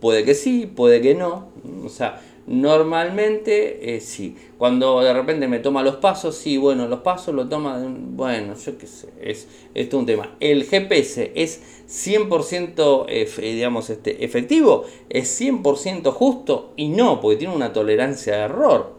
[0.00, 1.48] Puede que sí, puede que no.
[1.84, 4.36] O sea, Normalmente, eh, sí.
[4.58, 8.78] Cuando de repente me toma los pasos, sí, bueno, los pasos lo toma, bueno, yo
[8.78, 10.36] qué sé, es, es un tema.
[10.40, 17.72] El GPS es 100% digamos, este, efectivo, es 100% justo y no, porque tiene una
[17.72, 18.94] tolerancia de error.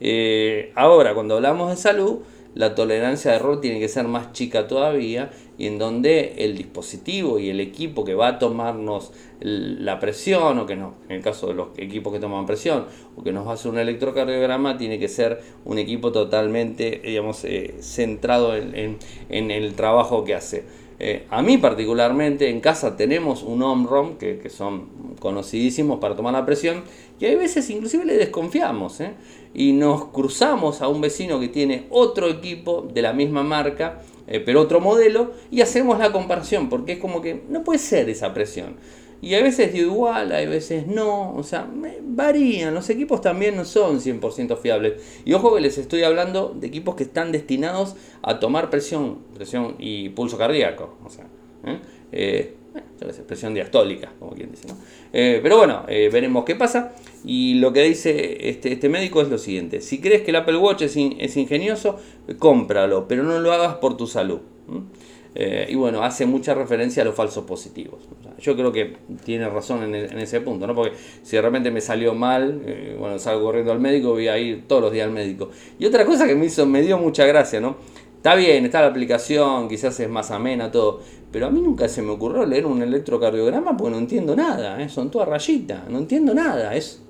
[0.00, 2.20] Eh, ahora, cuando hablamos de salud,
[2.54, 7.38] la tolerancia de error tiene que ser más chica todavía y en donde el dispositivo
[7.38, 11.48] y el equipo que va a tomarnos la presión, o que no, en el caso
[11.48, 14.98] de los equipos que toman presión, o que nos va a hacer un electrocardiograma, tiene
[14.98, 18.98] que ser un equipo totalmente, digamos, eh, centrado en,
[19.28, 20.64] el trabajo que hace.
[20.98, 26.32] Eh, a mí particularmente en casa tenemos un OMROM que, que, son conocidísimos para tomar
[26.32, 26.84] la presión
[27.20, 29.12] y hay veces inclusive le desconfiamos ¿eh?
[29.52, 34.00] y nos cruzamos a un vecino que tiene otro equipo de la misma marca
[34.46, 38.32] pero otro modelo y hacemos la comparación porque es como que no puede ser esa
[38.34, 38.76] presión.
[39.22, 41.68] Y a veces igual, a veces no, o sea,
[42.02, 45.02] varían, los equipos también no son 100% fiables.
[45.24, 49.76] Y ojo que les estoy hablando de equipos que están destinados a tomar presión, presión
[49.78, 51.26] y pulso cardíaco, o sea,
[51.64, 51.78] ¿eh?
[52.12, 52.54] Eh,
[53.26, 54.76] presión diastólica, como quien dice, ¿no?
[55.12, 56.92] Eh, pero bueno, veremos qué pasa.
[57.24, 60.58] Y lo que dice este, este médico es lo siguiente, si crees que el Apple
[60.58, 61.98] Watch es, es ingenioso,
[62.38, 64.40] cómpralo, pero no lo hagas por tu salud.
[65.38, 68.00] Eh, y bueno, hace mucha referencia a los falsos positivos.
[68.38, 70.74] yo creo que tiene razón en, ese punto, ¿no?
[70.74, 74.38] Porque si de repente me salió mal, eh, bueno, salgo corriendo al médico, voy a
[74.38, 75.50] ir todos los días al médico.
[75.78, 77.76] Y otra cosa que me hizo, me dio mucha gracia, ¿no?
[78.16, 81.00] Está bien, está la aplicación, quizás es más amena, todo.
[81.30, 84.88] Pero a mí nunca se me ocurrió leer un electrocardiograma porque no entiendo nada, ¿eh?
[84.88, 86.74] son todas rayitas, no entiendo nada.
[86.74, 87.02] Es,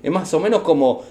[0.00, 1.02] es más o menos como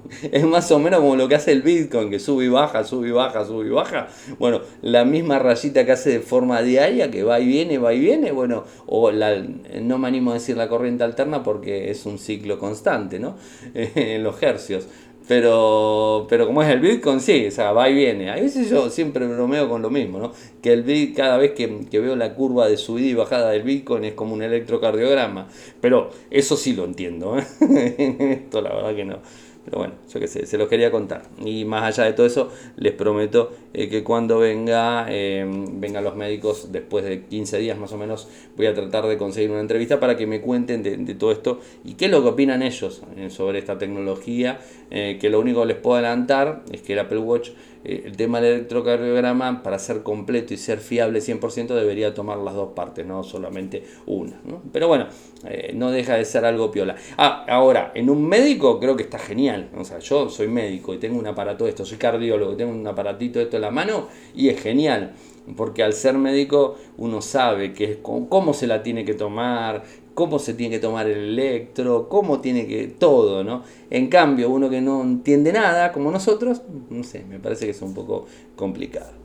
[0.32, 3.08] es más o menos como lo que hace el Bitcoin, que sube y baja, sube
[3.08, 4.08] y baja, sube y baja.
[4.38, 8.00] Bueno, la misma rayita que hace de forma diaria, que va y viene, va y
[8.00, 9.36] viene, bueno, o la,
[9.80, 13.36] no me animo a decir la corriente alterna porque es un ciclo constante, ¿no?
[13.74, 14.86] en los hercios.
[15.28, 18.30] Pero, pero como es el Bitcoin, sí, o sea, va y viene.
[18.30, 20.32] A veces yo siempre bromeo con lo mismo, ¿no?
[20.60, 23.62] Que el Bitcoin, cada vez que, que, veo la curva de subida y bajada del
[23.62, 25.48] Bitcoin es como un electrocardiograma.
[25.80, 27.44] Pero eso sí lo entiendo, ¿eh?
[28.44, 29.18] Esto la verdad que no.
[29.64, 31.22] Pero bueno, yo qué sé, se los quería contar.
[31.44, 36.16] Y más allá de todo eso, les prometo eh, que cuando venga, eh, vengan los
[36.16, 40.00] médicos, después de 15 días más o menos, voy a tratar de conseguir una entrevista
[40.00, 43.30] para que me cuenten de, todo esto y qué es lo que opinan ellos eh,
[43.30, 44.58] sobre esta tecnología,
[44.92, 47.50] que lo único que les puedo adelantar es que el Apple Watch
[47.84, 52.54] eh, el tema del electrocardiograma, para ser completo y ser fiable 100%, debería tomar las
[52.54, 54.40] dos partes, no solamente una.
[54.72, 55.06] Pero bueno,
[55.46, 56.94] eh, no deja de ser algo piola.
[57.16, 59.70] Ah, ahora, en un médico creo que está genial.
[59.76, 62.86] O sea, yo soy médico y tengo un aparato de esto, soy cardiólogo, tengo un
[62.86, 65.14] aparatito de esto en la mano y es genial
[65.56, 69.82] porque al ser médico uno sabe que cómo se la tiene que tomar,
[70.14, 73.62] cómo se tiene que tomar el electro, cómo tiene que todo, ¿no?
[73.90, 77.82] En cambio, uno que no entiende nada, como nosotros, no sé, me parece que es
[77.82, 79.22] un poco complicado.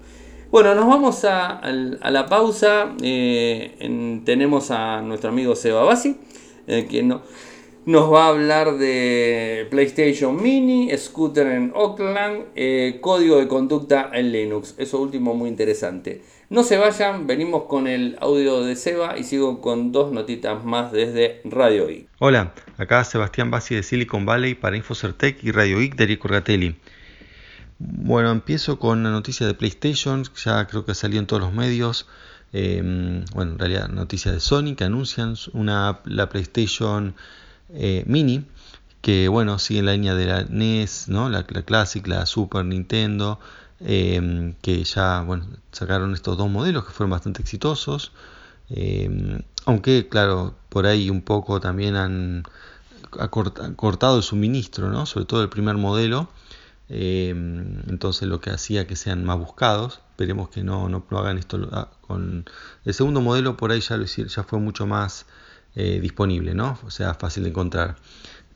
[0.49, 2.95] Bueno, nos vamos a, la pausa.
[3.01, 6.15] Eh, tenemos a nuestro amigo Seba Bassi,
[6.67, 7.21] eh, que no,
[7.85, 14.31] Nos va a hablar de PlayStation Mini, scooter en Oakland, eh, código de conducta en
[14.31, 14.75] Linux.
[14.77, 16.21] Eso último muy interesante.
[16.49, 20.93] No se vayan, venimos con el audio de Seba y sigo con dos notitas más
[20.93, 22.07] desde Radio Geek.
[22.19, 26.77] Hola, acá Sebastián Bassi de Silicon Valley para Infocertec y Radio Geek de Eric Orgatelli.
[27.79, 32.07] Bueno, empiezo con la noticia de PlayStation, ya creo que salió en todos los medios.
[32.53, 37.13] Em, bueno, en realidad noticia de Sony que anuncian una, la PlayStation
[37.73, 38.45] eh, Mini,
[39.01, 41.27] que bueno, sigue la línea de la NES, ¿no?
[41.27, 43.37] la, la Classic, la Super Nintendo,
[43.79, 48.11] em, que ya bueno, sacaron estos dos modelos que fueron bastante exitosos.
[48.69, 52.43] Em, aunque, claro, por ahí un poco también han
[53.75, 55.05] cortado el suministro, ¿no?
[55.05, 56.29] sobre todo el primer modelo.
[56.89, 60.01] entonces lo que hacía que sean más buscados.
[60.11, 62.45] Esperemos que no, no, hagan esto ah, con
[62.85, 65.25] el segundo modelo, por ahí ya, ya fue mucho más
[65.75, 66.79] eh, disponible, ¿no?
[66.85, 67.97] O sea, fácil de encontrar.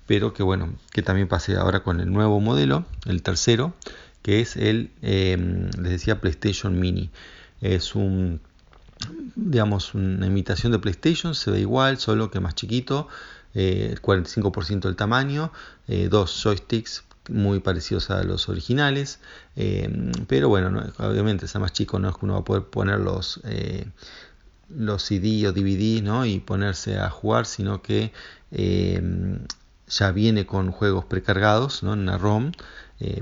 [0.07, 3.75] Pero que bueno, que también pase ahora con el nuevo modelo, el tercero,
[4.21, 7.10] que es el, em, les decía, PlayStation Mini.
[7.62, 8.41] Es un,
[9.36, 13.07] digamos, una imitación de PlayStation, se ve igual, solo que más chiquito,
[13.53, 15.51] eh, el 45% del tamaño,
[15.88, 19.19] eh, dos joysticks muy parecidos a los originales,
[19.55, 22.99] em, pero bueno, obviamente es más chico, no es que uno va a poder poner
[22.99, 23.39] los,
[24.75, 26.25] los CD o DVD ¿no?
[26.25, 28.12] y ponerse a jugar, sino que
[28.51, 29.39] em,
[29.88, 31.93] ya viene con juegos precargados ¿no?
[31.93, 32.51] en una ROM,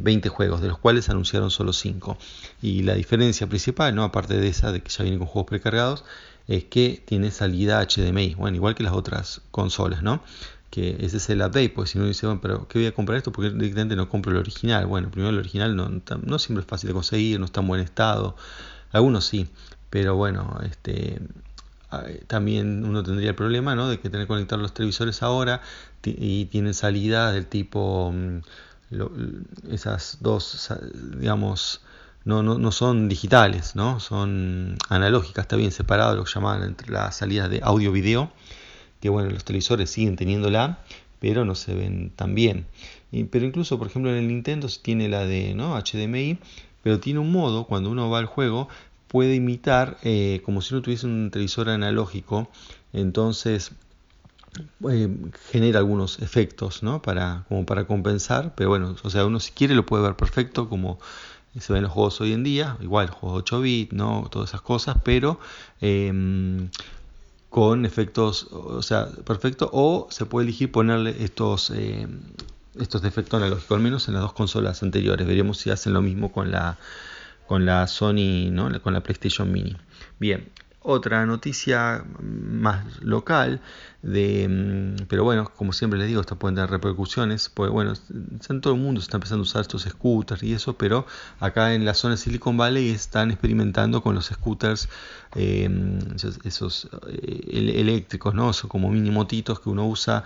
[0.02, 2.18] 20 eh, juegos, de los cuales anunciaron solo 5.
[2.62, 4.04] Y la diferencia principal, ¿no?
[4.04, 6.04] aparte de esa de que ya viene con juegos precargados,
[6.48, 10.22] es que tiene salida HDMI, bueno, igual que las otras consolas, ¿no?
[10.70, 13.18] que ese es el update, pues si no dice, bueno, pero ¿qué voy a comprar
[13.18, 13.32] esto?
[13.32, 14.86] Porque directamente no compro el original.
[14.86, 18.36] Bueno, primero el original no, siempre es fácil de conseguir, no está en buen estado,
[18.92, 19.48] algunos sí,
[19.90, 21.20] pero bueno, este,
[22.28, 23.90] también uno tendría el problema ¿no?
[23.90, 25.62] de que tener conectados los televisores ahora
[26.04, 28.14] y tienen salida del tipo,
[29.70, 30.72] esas dos,
[31.18, 31.82] digamos,
[32.26, 34.00] no, no, no, son digitales, ¿no?
[34.00, 38.32] son analógicas, está bien separado lo que llamaban entre las salidas de audio-video,
[39.00, 40.80] que bueno, los televisores siguen teniéndola,
[41.20, 42.66] pero no se ven tan bien.
[43.32, 45.78] pero incluso, por ejemplo, en el Nintendo tiene la de ¿no?
[45.80, 46.40] HDMI,
[46.84, 48.70] pero tiene un modo, cuando uno va al juego,
[49.08, 52.50] puede imitar eh, como si no tuviese un televisor analógico,
[52.94, 53.72] entonces
[54.90, 55.10] eh,
[55.52, 57.02] genera algunos efectos ¿no?
[57.02, 60.70] para, como para compensar, pero bueno, o sea, uno si quiere lo puede ver perfecto
[60.70, 61.00] como
[61.60, 64.28] se ven los juegos hoy en día, igual juegos 8 bits, ¿no?
[64.32, 65.40] todas esas cosas, pero
[65.82, 66.70] em,
[67.50, 72.22] con efectos, o sea, perfecto, o se puede elegir ponerle estos, em,
[72.80, 76.32] estos defectos analógicos, al menos en las dos consolas anteriores, veremos si hacen lo mismo
[76.32, 76.78] con la
[77.50, 78.80] con la Sony, ¿no?
[78.80, 79.76] con la PlayStation Mini.
[80.20, 80.48] Bien,
[80.82, 83.62] otra noticia más local,
[84.02, 87.94] de, mm, pero bueno, como siempre les digo, esto puede tener repercusiones, pues bueno,
[88.50, 91.06] en todo el mundo se está empezando a usar estos scooters y eso, pero
[91.40, 94.88] acá en la zona de Silicon Valley están experimentando con los scooters,
[95.36, 96.00] em,
[96.46, 98.52] esos, eh, eléctricos, ¿no?
[98.68, 100.24] Como mini motitos que uno usa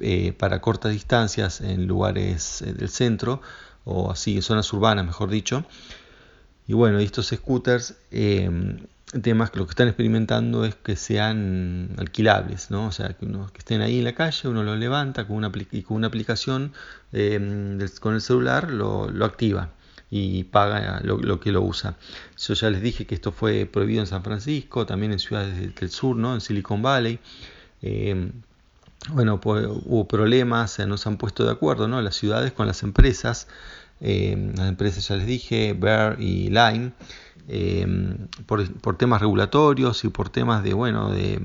[0.00, 3.40] eh, para cortas distancias en lugares eh, del centro,
[3.84, 5.64] o así, en zonas urbanas, mejor dicho.
[6.66, 8.50] Y bueno, estos scooters, eh,
[9.22, 12.86] temas que lo que están experimentando es que sean alquilables, ¿no?
[12.86, 15.50] O sea, que, uno, que estén ahí en la calle, uno lo levanta con una,
[15.72, 16.72] y con una aplicación
[17.12, 19.70] em, con el celular lo, activa
[20.10, 21.96] y paga lo, que lo usa.
[22.38, 25.90] Yo ya les dije que esto fue prohibido en San Francisco, también en ciudades del
[25.90, 26.34] sur, ¿no?
[26.34, 27.18] En Silicon Valley.
[27.82, 28.32] Em,
[29.10, 32.00] bueno, pues, hubo problemas, no se han puesto de acuerdo, ¿no?
[32.02, 33.48] Las ciudades con las empresas
[34.00, 36.92] eh, las empresas ya les dije, Bear y Line,
[37.48, 37.86] eh,
[38.46, 41.40] por, temas regulatorios y por temas de, bueno, de,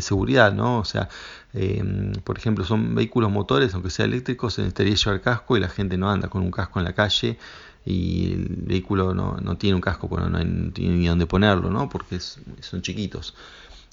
[0.00, 0.78] seguridad, ¿no?
[0.78, 1.08] O sea,
[1.52, 5.68] eh, por ejemplo, son vehículos motores, aunque sea eléctricos, se necesitaría llevar casco y la
[5.68, 7.38] gente no anda con un casco en la calle
[7.84, 10.38] y el vehículo no, tiene un casco, porque no,
[10.72, 11.88] tiene ni dónde ponerlo, ¿no?
[11.88, 13.34] Porque son chiquitos.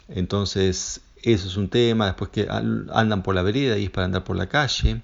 [0.09, 4.23] Entonces, eso es un tema, después que andan por la vereda y es para andar
[4.23, 5.01] por la calle.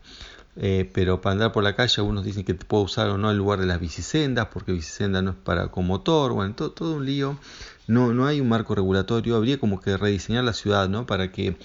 [0.55, 3.31] Eh, pero para andar por la calle algunos dicen que te puedo usar o no
[3.31, 6.95] en lugar de las bicisendas, porque bicisenda no es para con motor, bueno, todo, todo
[6.95, 7.37] un lío.
[7.87, 11.05] No, no hay un marco regulatorio, habría como que rediseñar la ciudad, ¿no?
[11.05, 11.55] Para que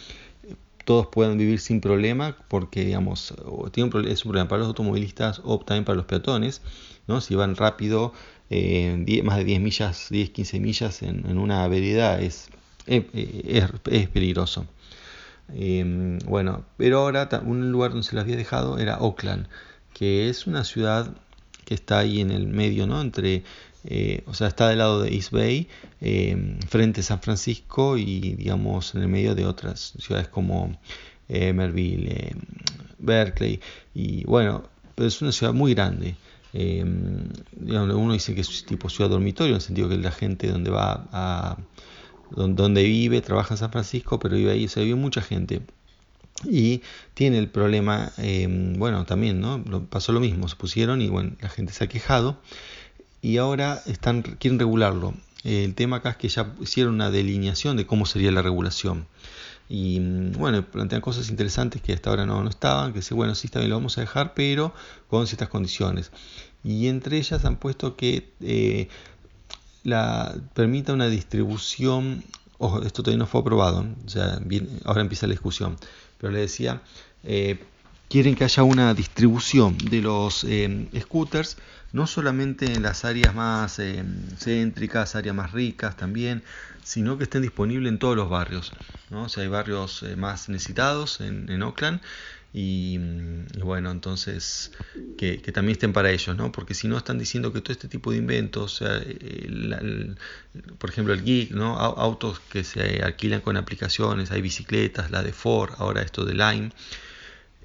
[0.85, 3.35] todos puedan vivir sin problema, porque digamos,
[3.72, 6.62] tiene un, es un problema para los automovilistas o también para los peatones,
[7.07, 7.20] ¿no?
[7.20, 8.14] Si van rápido,
[8.51, 12.48] eh, más de 10 millas, 10, 15 millas en, una vereda es,
[12.87, 13.04] es,
[13.90, 14.67] es peligroso.
[15.55, 19.46] Em, bueno, pero ahora un lugar donde se lo había dejado era Oakland,
[19.94, 21.15] que es una ciudad
[21.65, 23.01] que está ahí en el medio, ¿no?
[23.01, 23.44] Entre
[23.85, 25.69] eh, o sea, está del lado de East Bay,
[26.01, 30.79] eh, frente a San Francisco y, digamos, en el medio de otras ciudades como
[31.29, 32.35] Emerville,
[32.99, 33.61] Berkeley,
[33.94, 36.17] y bueno, pero es una ciudad muy grande.
[36.53, 41.07] uno dice que es tipo ciudad dormitorio, en el sentido que la gente donde va
[41.13, 41.57] a
[42.31, 45.62] donde vive, trabaja en San Francisco, pero vive ahí, se vive mucha gente.
[46.44, 46.83] Y
[47.14, 49.62] tiene el problema, em, bueno, también, ¿no?
[49.90, 52.38] Pasó lo mismo, se pusieron y bueno, la gente se ha quejado
[53.22, 55.14] y ahora están, quieren regularlo.
[55.44, 59.06] el tema acá es que ya hicieron una delineación de cómo sería la regulación.
[59.68, 63.35] Y mm, bueno, plantean cosas interesantes que hasta ahora no, no estaban, que sí, bueno,
[63.35, 64.74] sí bien, lo vamos a dejar, pero
[65.08, 66.10] con ciertas condiciones.
[66.64, 68.88] Y entre ellas han puesto que eh,
[69.85, 72.24] la, permita una distribución,
[72.58, 74.40] ojo, esto todavía no fue aprobado, o sea,
[74.85, 75.76] ahora empieza la discusión,
[76.18, 76.83] pero le decía,
[77.24, 77.58] eh,
[78.08, 81.56] quieren que haya una distribución de los eh, scooters,
[81.92, 84.04] no solamente en las áreas más eh,
[84.38, 86.42] céntricas, áreas más ricas también,
[86.83, 88.72] sino que estén disponibles en todos los barrios.
[89.10, 89.24] ¿no?
[89.24, 92.00] O sea, hay barrios más necesitados en Oakland
[92.53, 92.99] y,
[93.61, 94.73] bueno, entonces
[95.19, 96.51] que, también estén para ellos, ¿no?
[96.51, 98.83] Porque si no están diciendo que todo este tipo de inventos,
[100.79, 101.77] por ejemplo el Geek, ¿no?
[101.79, 106.73] Autos que se alquilan con aplicaciones, hay bicicletas, la de Ford, ahora esto de Lime,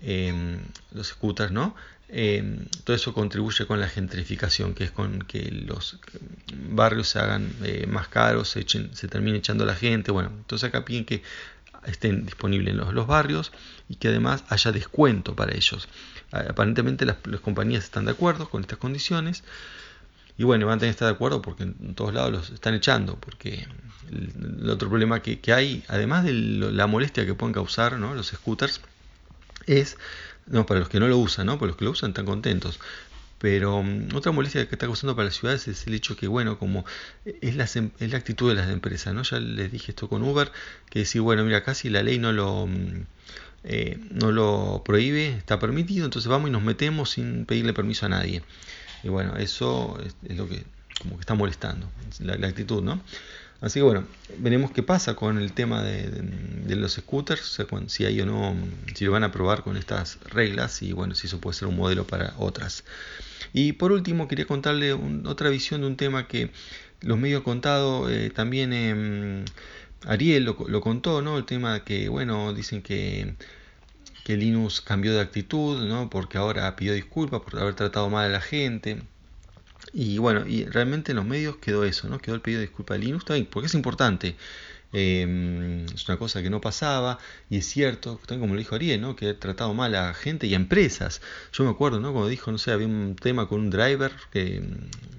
[0.02, 0.60] em,
[0.92, 1.76] los scooters, ¿no?
[2.16, 6.00] Em, todo eso contribuye con la gentrificación, que es con que los
[6.70, 10.12] barrios se hagan eh, más caros, se, echen, se termine echando la gente.
[10.12, 11.24] Bueno, entonces acá piden que
[11.86, 13.52] estén disponibles en los, barrios
[13.90, 15.88] y que además haya descuento para ellos.
[16.32, 19.44] Aparentemente las, compañías están de acuerdo con estas condiciones
[20.38, 22.74] y bueno, van a tener que estar de acuerdo porque en todos lados los están
[22.74, 23.68] echando, porque
[24.12, 28.82] el, otro problema que, hay, además de la molestia que pueden causar los scooters,
[29.68, 29.98] es,
[30.48, 31.58] no, para los que no lo usan, ¿no?
[31.58, 32.80] para los que lo usan están contentos,
[33.44, 36.58] pero mm, otra molestia que está causando para las ciudades es el hecho que, bueno,
[36.58, 36.86] como
[37.26, 39.24] es la, es la actitud de las empresas, ¿no?
[39.24, 40.50] Ya les dije esto con Uber,
[40.90, 43.06] que decir, bueno, mira, casi la ley no lo, mm,
[43.66, 48.10] eh, no lo prohíbe, está permitido, entonces vamos y nos metemos sin pedirle permiso a
[48.10, 48.44] nadie.
[49.04, 50.64] Y bueno, eso es, lo que
[51.02, 51.92] como que está molestando,
[52.22, 53.02] la, actitud, ¿no?
[53.60, 54.06] Así que bueno,
[54.38, 58.56] veremos qué pasa con el tema de, de, los scooters, si hay o no,
[58.96, 61.76] si lo van a probar con estas reglas y bueno, si eso puede ser un
[61.76, 62.86] modelo para otras.
[63.54, 66.52] Y por último, quería contarle otra visión de un tema que
[67.02, 69.46] los medios han contado, eh, también em,
[70.06, 71.38] Ariel lo, contó, ¿no?
[71.38, 73.36] El tema que, bueno, dicen que,
[74.26, 76.10] que Linus cambió de actitud, ¿no?
[76.10, 79.02] Porque ahora pidió disculpas por haber tratado mal a la gente.
[79.94, 82.20] Y bueno, y realmente en los medios quedó eso, ¿no?
[82.20, 84.36] Quedó el pedido de disculpas de Linus también, porque es importante.
[84.94, 87.18] Em, es una cosa que no pasaba
[87.50, 89.16] y es cierto, como lo dijo Ariel, ¿no?
[89.16, 91.22] que ha tratado mal a gente y a empresas.
[91.52, 92.12] Yo me acuerdo, ¿no?
[92.12, 94.62] Cuando dijo, no sé, había un tema con un driver que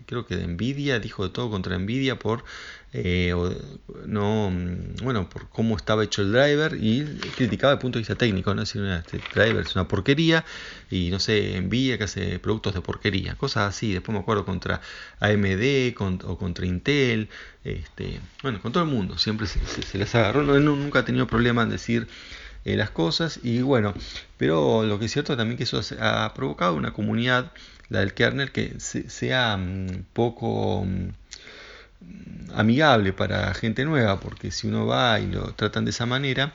[0.07, 2.45] creo que de Nvidia, dijo de todo contra Nvidia por
[2.97, 3.35] eh,
[4.07, 4.53] no,
[5.03, 7.03] bueno, por cómo estaba hecho el driver y
[7.37, 8.61] criticaba el punto de vista técnico, ¿no?
[8.61, 10.45] Decir, este driver es una porquería
[10.93, 13.93] y no sé, Nvidia que hace productos de porquería, cosas así.
[13.93, 14.81] Después me acuerdo contra
[15.19, 17.29] AMD o contra Intel,
[17.65, 21.27] este, bueno, con todo el mundo, siempre se, se, les agarró, no, nunca ha tenido
[21.27, 22.07] problema en decir
[22.65, 23.93] eh, las cosas y bueno,
[24.37, 27.51] pero lo que es cierto también que eso ha provocado una comunidad,
[27.89, 30.85] la del kernel, que sea mm, poco...
[30.85, 31.24] Mm,
[32.55, 36.55] amigable para gente nueva, porque si uno va y lo tratan de esa manera,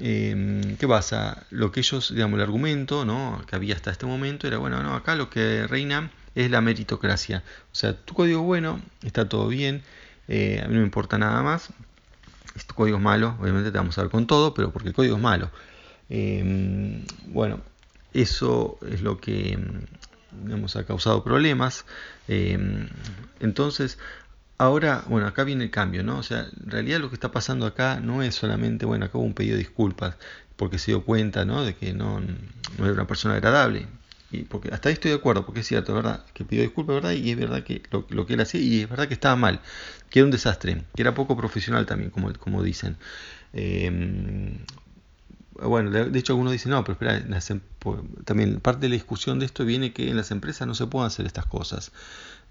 [0.00, 1.46] eh, ¿qué pasa?
[1.50, 3.42] Lo que ellos, digamos, el argumento ¿no?
[3.46, 7.42] que había hasta este momento era, bueno, no, acá lo que reina es la meritocracia.
[7.72, 9.82] O sea, tu código bueno, está todo bien,
[10.28, 11.68] eh, a mí no me importa nada más.
[12.56, 14.94] Si tu código es malo, obviamente te vamos a dar con todo, pero porque el
[14.94, 15.50] código es malo.
[16.10, 17.60] Eh, bueno,
[18.12, 19.58] eso es lo que
[20.42, 21.84] digamos, ha causado problemas.
[23.40, 23.98] entonces,
[24.58, 26.18] Ahora, bueno, acá viene el cambio, ¿no?
[26.18, 29.24] O sea, en realidad lo que está pasando acá no es solamente, bueno, acá hubo
[29.24, 30.16] un pedido de disculpas
[30.56, 31.64] porque se dio cuenta, ¿no?
[31.64, 33.86] De que no, no era una persona agradable.
[34.30, 36.24] Y porque hasta ahí estoy de acuerdo, porque es cierto, ¿verdad?
[36.32, 37.12] Que pidió disculpas, ¿verdad?
[37.12, 39.60] Y es verdad que lo, que él hacía, y es verdad que estaba mal,
[40.10, 42.96] que era un desastre, que era poco profesional también, como, como dicen.
[43.52, 44.58] Eh,
[45.62, 47.60] bueno, de hecho algunos dicen, no, pero espera, em,
[48.24, 51.06] también parte de la discusión de esto viene que en las empresas no se pueden
[51.06, 51.92] hacer estas cosas.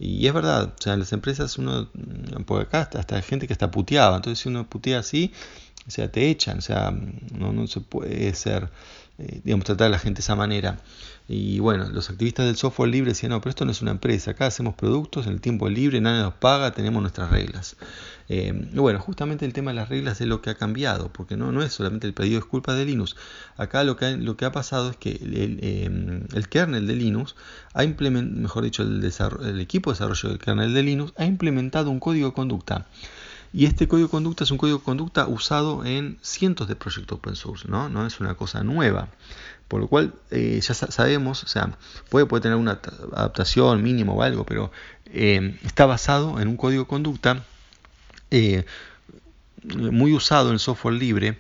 [0.06, 1.88] Y es verdad, o sea, las empresas uno,
[2.46, 5.32] por acá hasta, hay gente que está puteaba, entonces si uno putea así,
[5.88, 8.70] o sea, te echan, o sea, no, no se puede ser,
[9.18, 10.78] eh, digamos, tratar a la gente de esa manera.
[11.28, 14.32] Y bueno, los activistas del software libre decían, no, pero esto no es una empresa,
[14.32, 17.78] acá hacemos productos en el tiempo libre, nadie nos paga, tenemos nuestras reglas.
[18.28, 21.38] Eh, y bueno, justamente el tema de las reglas es lo que ha cambiado, porque
[21.38, 23.16] no, no es solamente el pedido de disculpas de Linux.
[23.56, 27.36] Acá lo que, ha, lo que ha pasado es que el, em, kernel de Linux
[27.74, 29.02] ha implementado, mejor dicho, el,
[29.44, 32.86] el equipo de desarrollo del kernel de Linux ha implementado un código de conducta
[33.56, 37.20] y este código de conducta es un código de conducta usado en cientos de proyectos
[37.20, 39.10] open source, no, no es una cosa nueva.
[39.74, 41.76] Por lo cual eh, ya sabemos, o sea,
[42.10, 42.80] puede, puede tener una
[43.14, 44.72] adaptación mínima o algo, pero
[45.08, 47.44] eh, está basado en un código de conducta
[48.30, 48.66] eh,
[49.64, 51.40] muy usado en software libre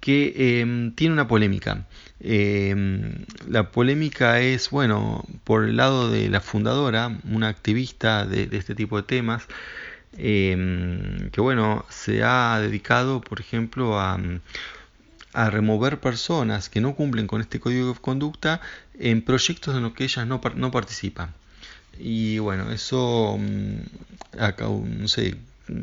[0.00, 1.84] que tiene una polémica.
[2.18, 8.96] la polémica es, bueno, por el lado de la fundadora, una activista de, este tipo
[8.96, 9.48] de temas,
[10.16, 14.18] que bueno, se ha dedicado, por ejemplo, a
[15.36, 18.62] a remover personas que no cumplen con este código de conducta
[18.98, 21.34] en proyectos en los que ellas no, no participan.
[21.98, 25.36] Y bueno, eso mm, ha no sé,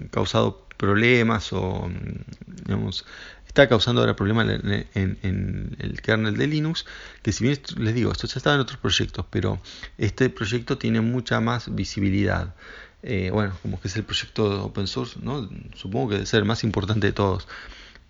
[0.09, 3.05] causado problemas o mm, digamos,
[3.45, 4.47] está causando ahora problemas
[4.95, 6.87] en, el kernel de Linux,
[7.21, 9.59] que si bien les digo, esto ya estaba en otros proyectos, pero
[9.99, 12.55] este proyecto tiene mucha más visibilidad.
[13.03, 15.47] Eh, bueno, como que es el proyecto open source, ¿no?
[15.75, 17.47] supongo que debe ser el más importante de todos.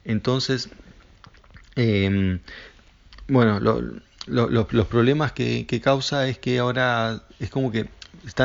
[0.05, 0.69] Entonces,
[1.75, 2.39] Em,
[3.27, 3.59] bueno,
[4.27, 7.89] los problemas que, causa es que ahora es como que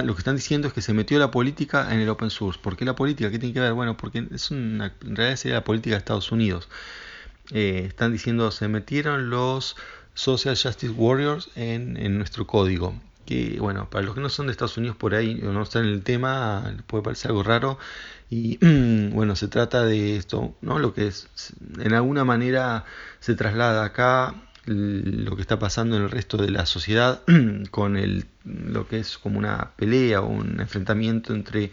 [0.02, 2.58] lo que están diciendo es que se metió la política en el open source.
[2.60, 3.30] ¿Por qué la política?
[3.30, 3.72] ¿Qué tiene que ver?
[3.74, 4.36] Bueno, porque en
[5.16, 6.68] realidad sería la política de Estados Unidos.
[7.52, 9.76] Eh, están diciendo se metieron los
[10.14, 12.94] Social Justice Warriors en, nuestro código.
[13.28, 15.84] Que bueno, para los que no son de Estados Unidos por ahí o no están
[15.84, 17.78] en el tema, puede parecer algo raro.
[18.30, 18.56] Y
[19.12, 20.78] bueno, se trata de esto, ¿no?
[20.78, 21.28] Lo que es,
[21.78, 22.86] en alguna manera
[23.20, 27.20] se traslada acá lo que está pasando en el resto de la sociedad
[27.70, 31.70] con el, lo que es como una pelea o un enfrentamiento entre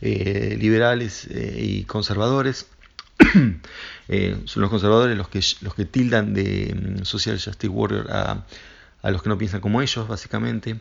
[0.00, 2.68] eh, liberales eh, y conservadores.
[4.08, 8.44] Eh, son los conservadores los que, los que tildan de mm, Social Justice Warrior a,
[9.02, 10.80] a los que no piensan como ellos, básicamente.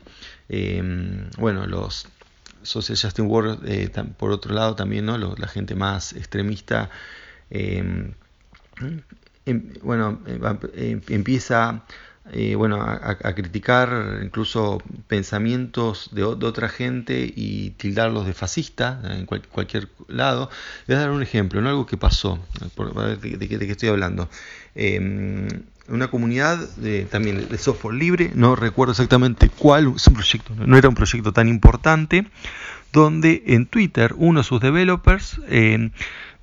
[1.38, 2.08] bueno, los
[2.64, 3.60] Social Justice Warrior,
[4.18, 5.18] por otro lado, también ¿no?
[5.18, 6.90] la gente más extremista
[7.52, 8.14] Em,
[9.84, 10.42] bueno, em,
[10.74, 11.84] em, empieza
[12.32, 19.90] eh, bueno, a, criticar incluso pensamientos de, otra gente y tildarlos de fascista en cualquier
[20.08, 20.50] lado.
[20.88, 21.70] Voy a dar un ejemplo, ¿no?
[21.70, 22.40] algo que pasó,
[23.22, 24.30] de, de, qué estoy hablando.
[25.88, 30.78] una comunidad de, también de software libre, no recuerdo exactamente cuál, es un proyecto, no
[30.78, 32.28] era un proyecto tan importante,
[32.94, 35.40] donde en Twitter uno de sus developers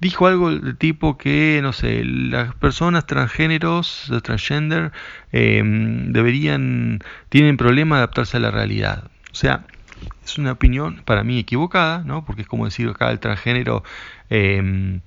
[0.01, 4.93] dijo algo de tipo que, no sé, las personas transgéneros, transgender,
[5.33, 9.05] em, deberían, tienen problema adaptarse a la realidad.
[9.33, 9.65] O sea,
[10.25, 12.25] es una opinión para mí equivocada, ¿no?
[12.25, 13.83] Porque es como decir acá el transgénero,
[14.31, 15.01] em,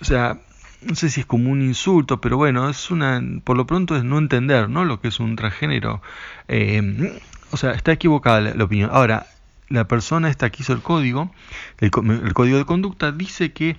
[0.00, 0.38] o sea,
[0.82, 4.04] no sé si es como un insulto, pero bueno, es una, por lo pronto es
[4.04, 4.84] no entender, ¿no?
[4.84, 6.02] Lo que es un transgénero.
[6.48, 7.10] Em,
[7.50, 8.90] o sea, está equivocada la opinión.
[8.92, 9.26] Ahora,
[9.68, 11.32] la persona esta que hizo el código,
[11.78, 13.70] el, código de conducta, dice que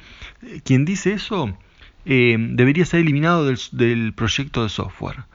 [0.41, 1.57] eh, quien dice eso
[2.05, 5.25] eh, debería ser eliminado del, proyecto de software.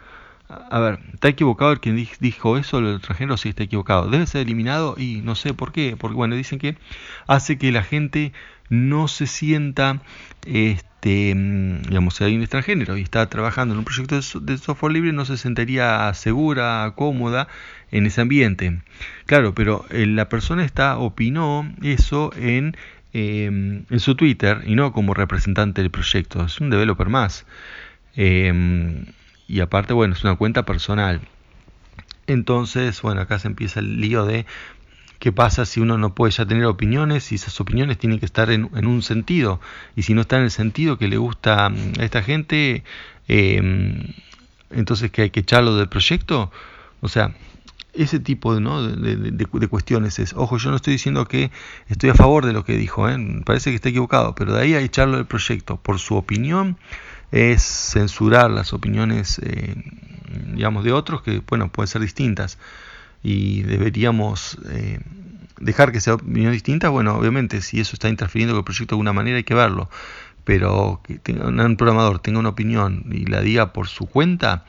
[0.48, 3.36] A ver, ¿está equivocado el quien dijo eso, el extranjero?
[3.36, 4.10] Sí, está equivocado.
[4.10, 5.96] Debe ser eliminado y no sé por qué.
[5.96, 6.76] Porque, bueno, dicen que
[7.28, 8.32] hace que la gente
[8.68, 10.02] no se sienta,
[10.46, 14.92] este, mm, digamos, si hay un extranjero y está trabajando en un proyecto de software
[14.92, 17.48] libre, no se sentiría segura, cómoda
[17.90, 18.80] en ese ambiente.
[19.26, 22.76] Claro, pero eh, la persona está opinó eso en,
[23.12, 27.46] em, en su Twitter y no como representante del proyecto, es un developer más.
[28.16, 29.06] Em,
[29.48, 31.20] y aparte, bueno, es una cuenta personal.
[32.26, 34.46] Entonces, bueno, acá se empieza el lío de
[35.20, 38.50] qué pasa si uno no puede ya tener opiniones y esas opiniones tienen que estar
[38.50, 39.60] en, un sentido.
[39.94, 42.82] Y si no está en el sentido que le gusta mm, a esta gente,
[43.28, 44.14] em,
[44.70, 46.50] entonces que hay que echarlo del proyecto.
[47.02, 47.34] O sea,
[47.92, 51.50] ese tipo de, de, cuestiones es, ojo, yo no estoy diciendo que
[51.88, 53.18] estoy a favor de lo que dijo, ¿eh?
[53.44, 56.78] parece que está equivocado, pero de ahí a echarlo del proyecto por su opinión
[57.30, 59.74] es censurar las opiniones, eh,
[60.54, 62.58] digamos, de otros que, bueno, pueden ser distintas
[63.22, 65.00] y deberíamos eh,
[65.58, 68.96] dejar que sea opinión distinta, bueno, obviamente, si eso está interfiriendo con el proyecto de
[68.96, 69.90] alguna manera hay que verlo,
[70.44, 74.64] pero que un programador tenga una opinión y la diga por su cuenta,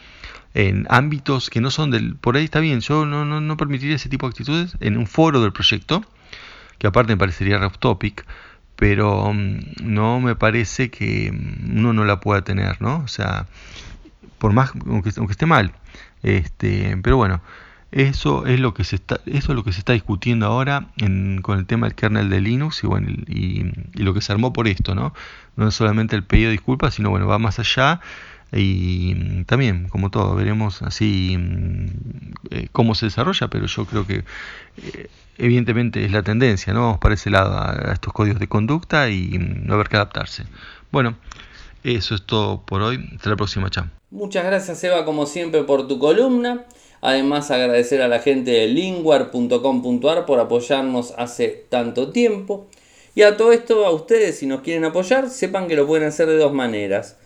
[0.54, 2.16] en ámbitos que no son del...
[2.16, 5.08] Por ahí está bien, yo no, no, no permitiría ese tipo de actitudes en un
[5.08, 6.04] foro del proyecto,
[6.78, 8.26] que aparte me parecería off topic,
[8.76, 12.98] pero mm, no me parece que mm, uno no la pueda tener, ¿no?
[13.06, 13.48] O sea,
[14.40, 15.74] por más, aunque, esté mal.
[16.24, 17.42] Este, pero bueno,
[17.92, 20.88] eso es lo que se está, eso es lo que se está discutiendo ahora
[21.42, 24.68] con el tema del kernel de Linux y bueno y, lo que se armó por
[24.68, 25.14] esto, ¿no?
[25.58, 28.00] No es solamente el pedido de disculpas, sino bueno, va más allá
[28.54, 31.88] y también, como todo, veremos así mm,
[32.50, 34.24] eh, cómo se desarrolla, pero yo creo que
[34.78, 36.82] eh, evidentemente es la tendencia, ¿no?
[36.82, 40.44] Vamos para ese lado a, estos códigos de conducta y mm, no haber que adaptarse.
[40.92, 41.16] Bueno,
[41.84, 43.10] eso es todo por hoy.
[43.16, 43.86] Hasta la próxima, chao.
[44.10, 46.66] Muchas gracias, Eva, como siempre, por tu columna.
[47.02, 52.68] Además, agradecer a la gente de linguar.com.ar por apoyarnos hace tanto tiempo.
[53.16, 56.28] Y a todo esto, a ustedes, si nos quieren apoyar, sepan que lo pueden hacer
[56.28, 57.18] de dos maneras.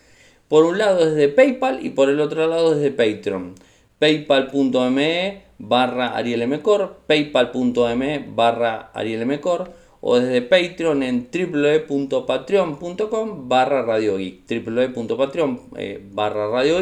[0.48, 3.56] Por un lado desde PayPal y por el otro lado desde Patreon.
[4.00, 16.02] paypal.me barra arielmcor, paypal.me barra arielmcor o desde Patreon en www.patreon.com barra Radio www.patreon eh,
[16.12, 16.82] barra Radio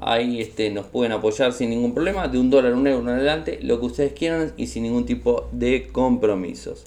[0.00, 3.58] Ahí este, nos pueden apoyar sin ningún problema, de un dólar, un euro en adelante,
[3.62, 6.84] lo que ustedes quieran y sin ningún tipo de compromisos.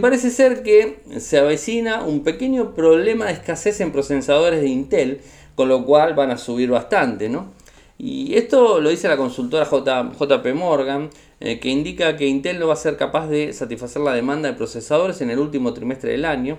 [0.00, 5.20] Parece ser que se avecina un pequeño problema de escasez en procesadores de Intel,
[5.54, 7.52] con lo cual van a subir bastante, ¿no?
[7.96, 11.10] Y esto lo dice la consultora JP Morgan,
[11.40, 14.54] eh, que indica que Intel no va a ser capaz de satisfacer la demanda de
[14.54, 16.58] procesadores en el último trimestre del año,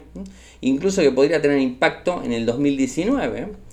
[0.60, 3.69] incluso que podría tener impacto en el 2019.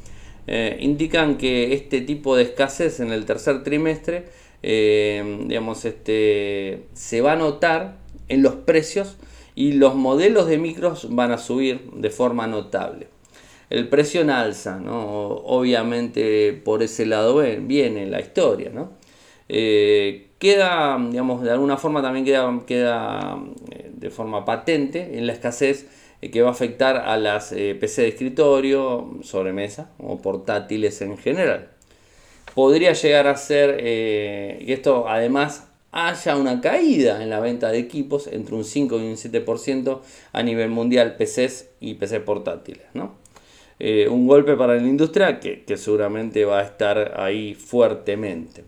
[0.46, 4.26] Eh, indican que este tipo de escasez en el tercer trimestre
[4.68, 9.16] eh, digamos, este, se va a notar en los precios
[9.54, 13.06] y los modelos de micros van a subir de forma notable.
[13.70, 15.28] El precio en alza, ¿no?
[15.28, 18.70] obviamente por ese lado viene la historia.
[18.72, 18.90] ¿no?
[19.48, 23.38] Eh, queda, digamos, de alguna forma también queda, queda
[23.92, 25.86] de forma patente en la escasez
[26.20, 31.68] que va a afectar a las eh, PC de escritorio, sobremesa o portátiles en general.
[32.54, 37.78] Podría llegar a ser, eh, y esto además haya una caída en la venta de
[37.78, 40.00] equipos entre un 5 y un 7%
[40.32, 42.86] a nivel mundial PCs y PC portátiles.
[44.10, 48.64] un golpe para la industria que, seguramente va a estar ahí fuertemente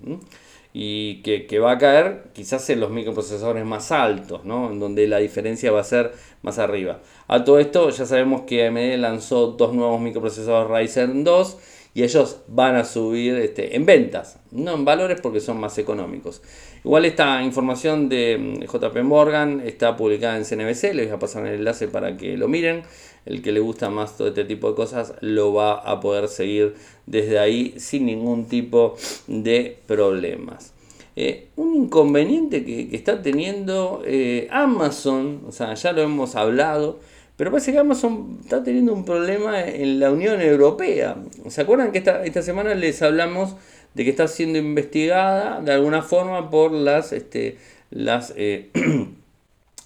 [0.72, 4.70] y que, va a caer quizás en los microprocesadores más altos, ¿no?
[4.70, 6.12] en donde la diferencia va a ser
[6.43, 7.01] más arriba.
[7.26, 11.59] A todo esto ya sabemos que AMD lanzó dos nuevos microprocesadores Ryzen 2
[11.95, 16.43] y ellos van a subir este, en ventas, no en valores porque son más económicos.
[16.84, 21.47] Igual esta información de mm, JP Morgan está publicada en CNBC, les voy a pasar
[21.47, 22.82] el enlace para que lo miren.
[23.26, 26.76] El que le gusta más todo este tipo de cosas lo va a poder seguir
[27.05, 30.72] desde ahí sin ningún tipo de problemas.
[31.21, 37.01] Eh, un inconveniente que, está teniendo eh, Amazon, o sea, ya lo hemos hablado,
[37.37, 41.16] pero parece que Amazon está teniendo un problema en la Unión Europea.
[41.49, 43.57] ¿Se acuerdan que esta, esta semana les hablamos
[43.95, 47.59] de que está siendo investigada de alguna forma por las, este,
[47.91, 48.71] las eh,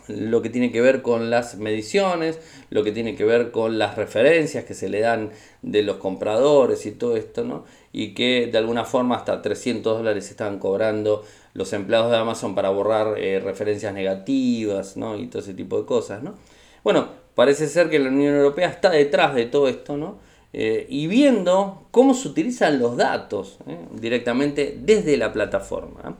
[0.08, 2.38] lo que tiene que ver con las mediciones,
[2.70, 5.30] lo que tiene que ver con las referencias que se le dan
[5.62, 7.64] de los compradores y todo esto, ¿no?
[7.92, 11.24] Y que de alguna forma hasta 300 dólares están cobrando
[11.54, 15.16] los empleados de Amazon para borrar eh, referencias negativas, ¿no?
[15.16, 16.34] Y todo ese tipo de cosas, ¿no?
[16.82, 20.18] Bueno, Parece ser que la Unión Europea está detrás de todo esto, ¿no?
[20.52, 23.78] Eh, y viendo cómo se utilizan los datos ¿eh?
[23.92, 26.18] directamente desde la plataforma.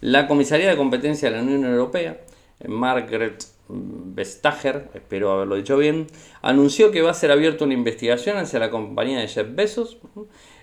[0.00, 2.20] La Comisaría de Competencia de la Unión Europea,
[2.66, 6.06] Margaret Vestager, espero haberlo dicho bien,
[6.42, 9.98] anunció que va a ser abierta una investigación hacia la compañía de Jeff Bezos.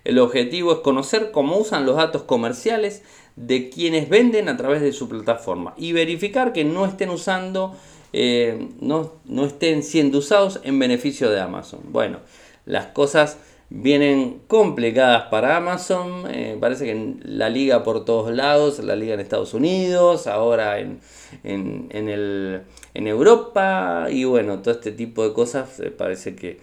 [0.04, 3.04] El objetivo es conocer cómo usan los datos comerciales
[3.36, 7.76] de quienes venden a través de su plataforma y verificar que no estén usando
[8.12, 11.82] eh, no, no estén siendo usados en beneficio de Amazon.
[11.91, 12.20] Bueno,
[12.66, 13.38] las cosas
[13.70, 16.24] vienen complicadas para Amazon.
[16.30, 20.99] Eh, parece que la liga por todos lados, la liga en Estados Unidos, ahora en,
[21.43, 26.59] en, Europa y bueno, todo este tipo de cosas eh, parece que,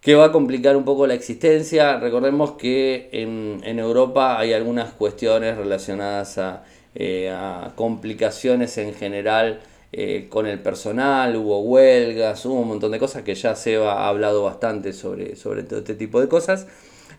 [0.00, 1.98] que va a complicar un poco la existencia.
[1.98, 6.64] Recordemos que en, Europa hay algunas cuestiones relacionadas a,
[6.94, 9.60] a complicaciones en general
[9.94, 14.08] eh, con el personal, hubo huelgas, hubo un montón de cosas que ya se ha
[14.08, 16.66] hablado bastante sobre, sobre todo este tipo de cosas.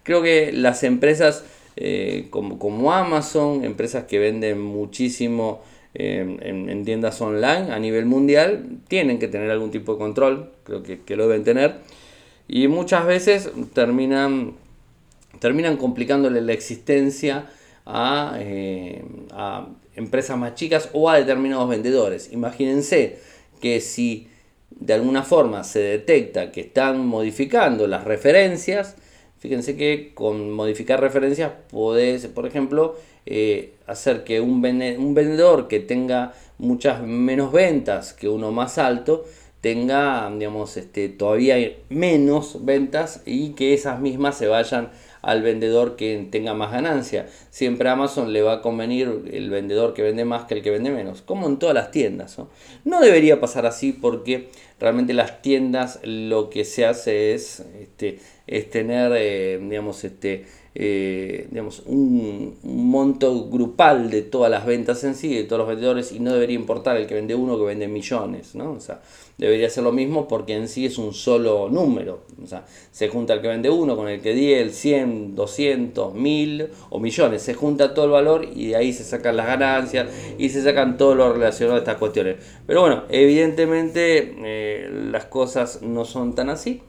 [0.01, 1.43] Creo que las empresas
[1.75, 5.61] eh, como, Amazon, empresas que venden muchísimo
[5.93, 10.81] eh, en, tiendas online a nivel mundial, tienen que tener algún tipo de control, creo
[10.81, 11.75] que, lo deben tener.
[12.47, 14.53] Y muchas veces terminan,
[15.39, 17.51] terminan complicándole la existencia
[17.85, 18.39] a
[19.95, 22.31] empresas más chicas o a determinados vendedores.
[22.31, 23.17] Imagínense
[23.61, 24.27] que si
[24.69, 28.95] de alguna forma se detecta que están modificando las referencias,
[29.39, 35.79] fíjense que con modificar referencias podés, por ejemplo, eh, hacer que un, un vendedor que
[35.79, 39.25] tenga muchas menos ventas que uno más alto,
[39.61, 41.55] tenga, digamos, este, todavía
[41.87, 44.89] menos ventas y que esas mismas se vayan
[45.23, 47.27] al vendedor que tenga más ganancia.
[47.49, 50.69] Siempre a Amazon le va a convenir el vendedor que vende más que el que
[50.69, 52.37] vende menos, como en todas las tiendas.
[52.83, 54.49] No, debería pasar así porque
[54.79, 61.47] realmente las tiendas lo que se hace es, este, es tener, eh, digamos, este, eh,
[61.49, 66.19] digamos, un, monto grupal de todas las ventas en sí, de todos los vendedores, y
[66.19, 68.73] no debería importar el que vende uno que vende millones, ¿no?
[68.73, 69.01] O sea,
[69.37, 72.25] debería ser lo mismo porque en sí es un solo número.
[72.41, 76.13] O sea, se junta el que vende uno con el que 10, el 100, 200,
[76.13, 77.41] 1000 o millones.
[77.41, 80.97] Se junta todo el valor y de ahí se sacan las ganancias y se sacan
[80.97, 82.37] todo lo relacionado a estas cuestiones.
[82.67, 86.81] Pero bueno, evidentemente eh, las cosas no son tan así.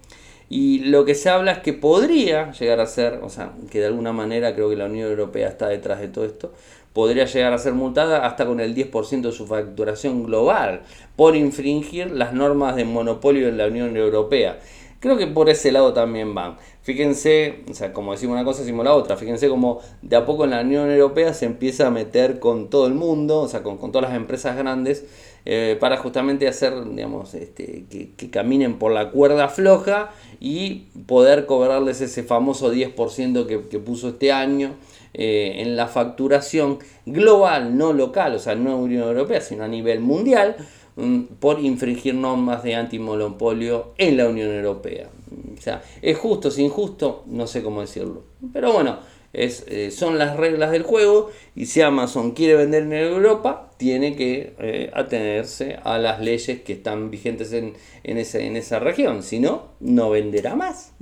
[0.49, 3.87] Y lo que se habla es que podría llegar a ser, o sea, que de
[3.87, 6.53] alguna manera creo que la Unión Europea está detrás de todo esto,
[6.93, 10.83] podría llegar a ser multada hasta con el 10% de su facturación global
[11.17, 14.59] por infringir las normas de monopolio en la Unión Europea.
[15.01, 16.57] Creo que por ese lado también van.
[16.81, 19.19] Fíjense, o sea, como decimos una cosa, decimos la otra.
[19.19, 22.87] Fíjense como de a poco en la Unión Europea se empieza a meter con todo
[22.87, 25.05] el mundo, o sea, con, con todas las empresas grandes,
[25.47, 32.01] eh, para justamente hacer, digamos, este, que, caminen por la cuerda floja y poder cobrarles
[32.01, 34.75] ese famoso 10% que, que puso este año
[35.17, 40.01] eh, en la facturación global, no local, o sea, no Unión Europea, sino a nivel
[40.01, 40.57] mundial,
[40.97, 45.09] mm, por infringir normas de antimonopolio en la Unión Europea.
[45.57, 48.25] O sea, es justo, es injusto, no sé cómo decirlo.
[48.53, 48.99] Pero bueno,
[49.33, 54.17] es, eh, son las reglas del juego y si Amazon quiere vender en Europa, tiene
[54.17, 59.23] que eh, atenerse a las leyes que están vigentes en, en, en esa región.
[59.23, 60.95] Si no, no venderá más.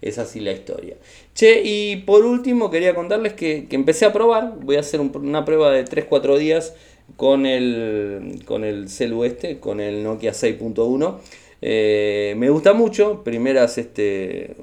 [0.00, 0.94] Es así la historia.
[1.34, 4.60] Che, y por último quería contarles que, empecé a probar.
[4.62, 6.72] Voy a hacer una prueba de 3-4 días
[7.16, 11.18] con el, con el celu este, con el Nokia 6.1.
[11.62, 13.24] Eh, me gusta mucho.
[13.24, 14.54] Primeras, este,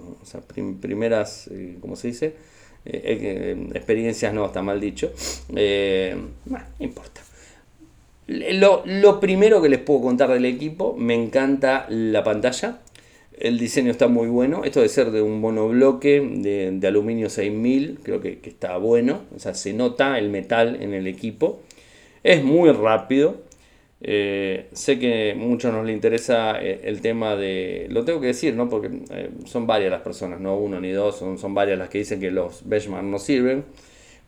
[0.79, 1.49] primeras,
[1.81, 2.33] ¿cómo se dice?
[2.85, 5.11] Eh, eh, experiencias no, está mal dicho.
[5.53, 6.15] Eh,
[6.45, 7.26] no importa.
[8.27, 12.79] Lo, primero que les puedo contar del equipo, me encanta la pantalla.
[13.39, 14.63] El diseño está muy bueno.
[14.63, 19.21] Esto de ser de un monobloque de, de aluminio 6000, creo que, que, está bueno.
[19.35, 21.61] O sea, se nota el metal en el equipo.
[22.23, 23.47] Es muy rápido.
[23.99, 28.27] Eh, sé que a muchos nos le interesa eh, el tema de, lo tengo que
[28.27, 28.69] decir, ¿no?
[28.69, 31.97] porque eh, son varias las personas, no uno ni dos, son, son varias las que
[31.99, 33.65] dicen que los benchmark no sirven.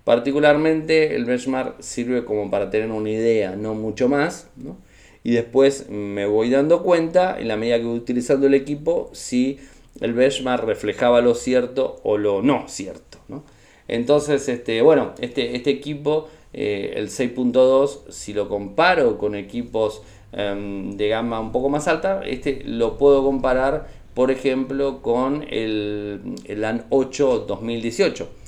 [0.10, 4.50] Particularmente el benchmark sirve como para tener una idea, no mucho más.
[4.56, 4.76] ¿no?
[5.24, 9.60] Y después me voy dando cuenta, en la medida que voy utilizando el equipo, si
[10.02, 13.20] el benchmark reflejaba lo cierto o lo no cierto.
[13.28, 13.44] ¿no?
[13.88, 20.02] Entonces, este, bueno, este, este equipo eh, el 6.2, si lo comparo con equipos
[20.32, 23.86] em, de gama un poco más alta, este lo puedo comparar,
[24.16, 28.39] por ejemplo, con el, el LAN 8 2018.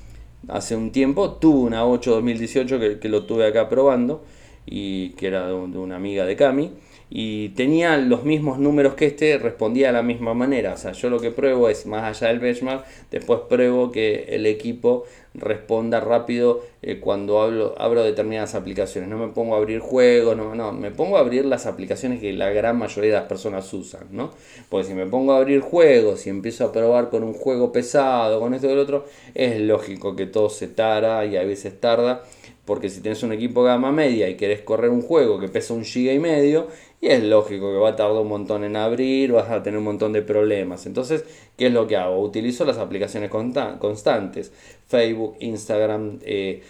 [0.47, 4.23] Hace un tiempo tuve una 8 2018 que, que lo tuve acá probando
[4.65, 6.71] y que era de, una amiga de Cami
[7.13, 10.75] y tenía los mismos números que este, respondía de la misma manera.
[10.75, 14.45] O sea, yo lo que pruebo es, más allá del benchmark, después pruebo que el
[14.45, 15.03] equipo
[15.33, 19.09] responda rápido eh, cuando hablo, abro determinadas aplicaciones.
[19.09, 22.31] No me pongo a abrir juegos, no, no, me pongo a abrir las aplicaciones que
[22.31, 24.31] la gran mayoría de las personas usan, ¿no?
[24.69, 28.39] Porque si me pongo a abrir juegos y empiezo a probar con un juego pesado,
[28.39, 29.05] con esto y lo otro,
[29.35, 32.23] es lógico que todo se tara y a veces tarda
[32.65, 35.83] porque si tienes un equipo gama media y querés correr un juego que pesa un
[35.83, 36.67] giga y medio,
[37.01, 39.85] y es lógico que va a tardar un montón en abrir, vas a tener un
[39.85, 40.85] montón de problemas.
[40.85, 41.25] Entonces,
[41.57, 42.21] ¿qué es lo que hago?
[42.21, 44.51] Utilizo las aplicaciones constantes.
[44.87, 46.61] Facebook, Instagram, eh,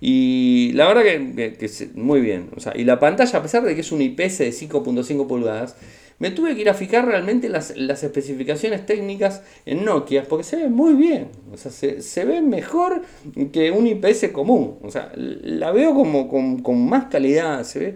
[0.00, 2.50] Y la verdad que, muy bien.
[2.56, 5.76] O sea, y la pantalla, a pesar de que es un IPS de 5.5 pulgadas,
[6.18, 10.56] me tuve que ir a fijar realmente las, las, especificaciones técnicas en Nokia, porque se
[10.56, 11.28] ve muy bien.
[11.52, 13.02] O sea, se, se ve mejor
[13.52, 14.78] que un IPS común.
[14.82, 17.94] O sea, la veo como con, con más calidad, se ve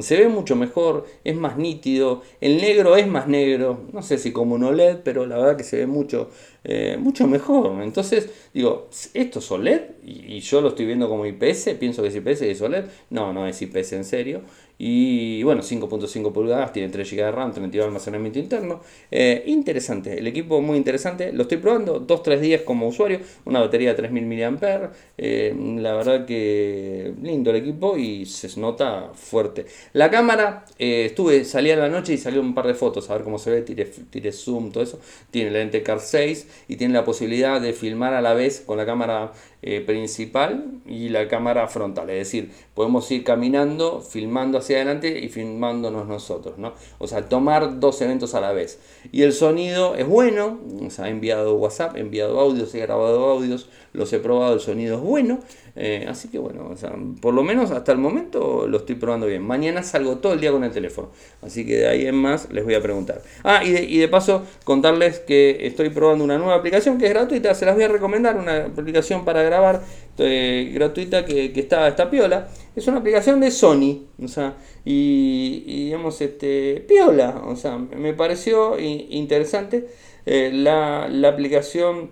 [0.00, 4.32] se ve mucho mejor, es más nítido, el negro es más negro, no sé si
[4.32, 6.28] como un OLED, pero la verdad que se ve mucho,
[6.64, 7.80] eh, mucho mejor.
[7.82, 9.82] Entonces, digo, ¿esto es OLED?
[10.04, 12.86] Y, yo lo estoy viendo como IPS, pienso que es IPS y es OLED.
[13.10, 14.42] No, no es IPS en serio.
[14.78, 18.80] Y bueno, 5.5 pulgadas, tiene 3 GB de RAM, 32 de almacenamiento interno.
[19.10, 21.32] Eh, interesante, el equipo muy interesante.
[21.32, 23.20] Lo estoy probando 2-3 días como usuario.
[23.46, 24.90] Una batería de 3000 mAh.
[25.16, 29.66] Eh, la verdad que lindo el equipo y se nota fuerte.
[29.94, 33.14] La cámara, eh, estuve, salí a la noche y salió un par de fotos a
[33.14, 33.62] ver cómo se ve.
[33.62, 35.00] Tiré, zoom, todo eso.
[35.30, 38.76] Tiene la lente Car 6 y tiene la posibilidad de filmar a la vez con
[38.76, 39.32] la cámara
[39.62, 42.10] eh, principal y la cámara frontal.
[42.10, 46.58] Es decir, podemos ir caminando, filmando hacia adelante y filmándonos nosotros.
[46.58, 46.74] ¿no?
[46.98, 48.78] O sea, tomar dos eventos a la vez.
[49.12, 50.60] Y el sonido es bueno.
[50.86, 54.60] O sea, he enviado WhatsApp, he enviado audios, he grabado audios, los he probado, el
[54.60, 55.40] sonido es bueno.
[55.78, 59.26] Eh, así que bueno, o sea, por lo menos hasta el momento lo estoy probando
[59.26, 59.42] bien.
[59.42, 61.10] Mañana salgo todo el día con el teléfono.
[61.42, 63.22] Así que de ahí en más les voy a preguntar.
[63.42, 67.10] Ah, y de, y de paso contarles que estoy probando una nueva aplicación que es
[67.10, 67.54] gratuita.
[67.54, 68.36] Se las voy a recomendar.
[68.36, 69.82] Una aplicación para grabar
[70.18, 72.48] eh, gratuita que, está, está piola.
[72.74, 78.78] Es una aplicación de Sony, o sea, y, digamos, este, piola, o sea, me pareció
[78.78, 79.88] interesante
[80.26, 82.10] eh, la, aplicación,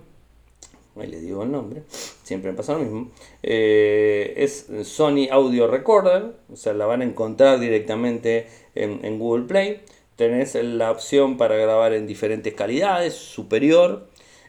[0.95, 1.83] ahí les digo el nombre,
[2.23, 3.11] siempre pasa lo mismo,
[3.43, 9.45] eh, es Sony Audio Recorder, o sea, la van a encontrar directamente en, en Google
[9.45, 9.81] Play.
[10.15, 14.07] Tenés la opción para grabar en diferentes calidades, superior,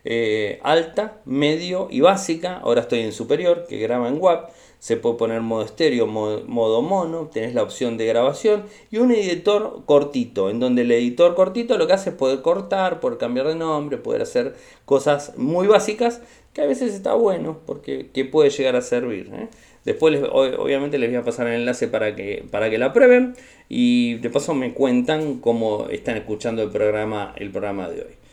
[0.09, 2.59] eh, alta, medio y básica.
[2.59, 4.51] Ahora estoy en superior, que graba en WAP.
[4.79, 7.29] Se puede poner modo estéreo, modo, mono.
[7.33, 11.89] Tenés la opción de grabación y un editor cortito, en donde el editor cortito lo
[11.89, 14.55] que hace es poder cortar, poder cambiar de nombre, poder hacer
[14.85, 16.21] cosas muy básicas
[16.53, 19.31] que a veces está bueno porque que puede llegar a servir.
[19.35, 19.49] ¿eh?
[19.85, 23.35] Después obviamente les voy a pasar el enlace para que, para que la prueben
[23.69, 28.26] y de paso me cuentan cómo están escuchando el programa, el programa de hoy.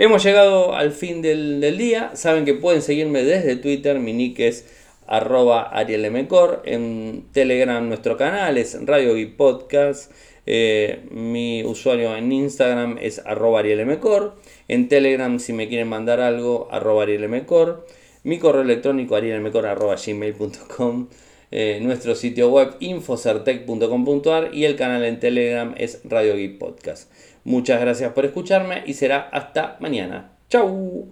[0.00, 2.12] Hemos llegado al fin del, día.
[2.14, 3.98] Saben que pueden seguirme desde Twitter.
[3.98, 4.64] Mi nick es
[5.08, 6.62] arroba arielmcor.
[6.66, 10.12] En Telegram nuestro canal es Radio y Podcast.
[10.46, 14.36] Eh, mi usuario en Instagram es arroba arielmcor.
[14.68, 17.84] En Telegram si me quieren mandar algo arroba arielmcor.
[18.22, 21.08] Mi correo electrónico arielmcor arroba gmail.com.
[21.50, 27.10] Eh, nuestro sitio web infocertec.com.ar y el canal en Telegram es Radio Geek Podcast.
[27.48, 30.32] Muchas gracias por escucharme y será hasta mañana.
[30.50, 31.06] ¡Chao!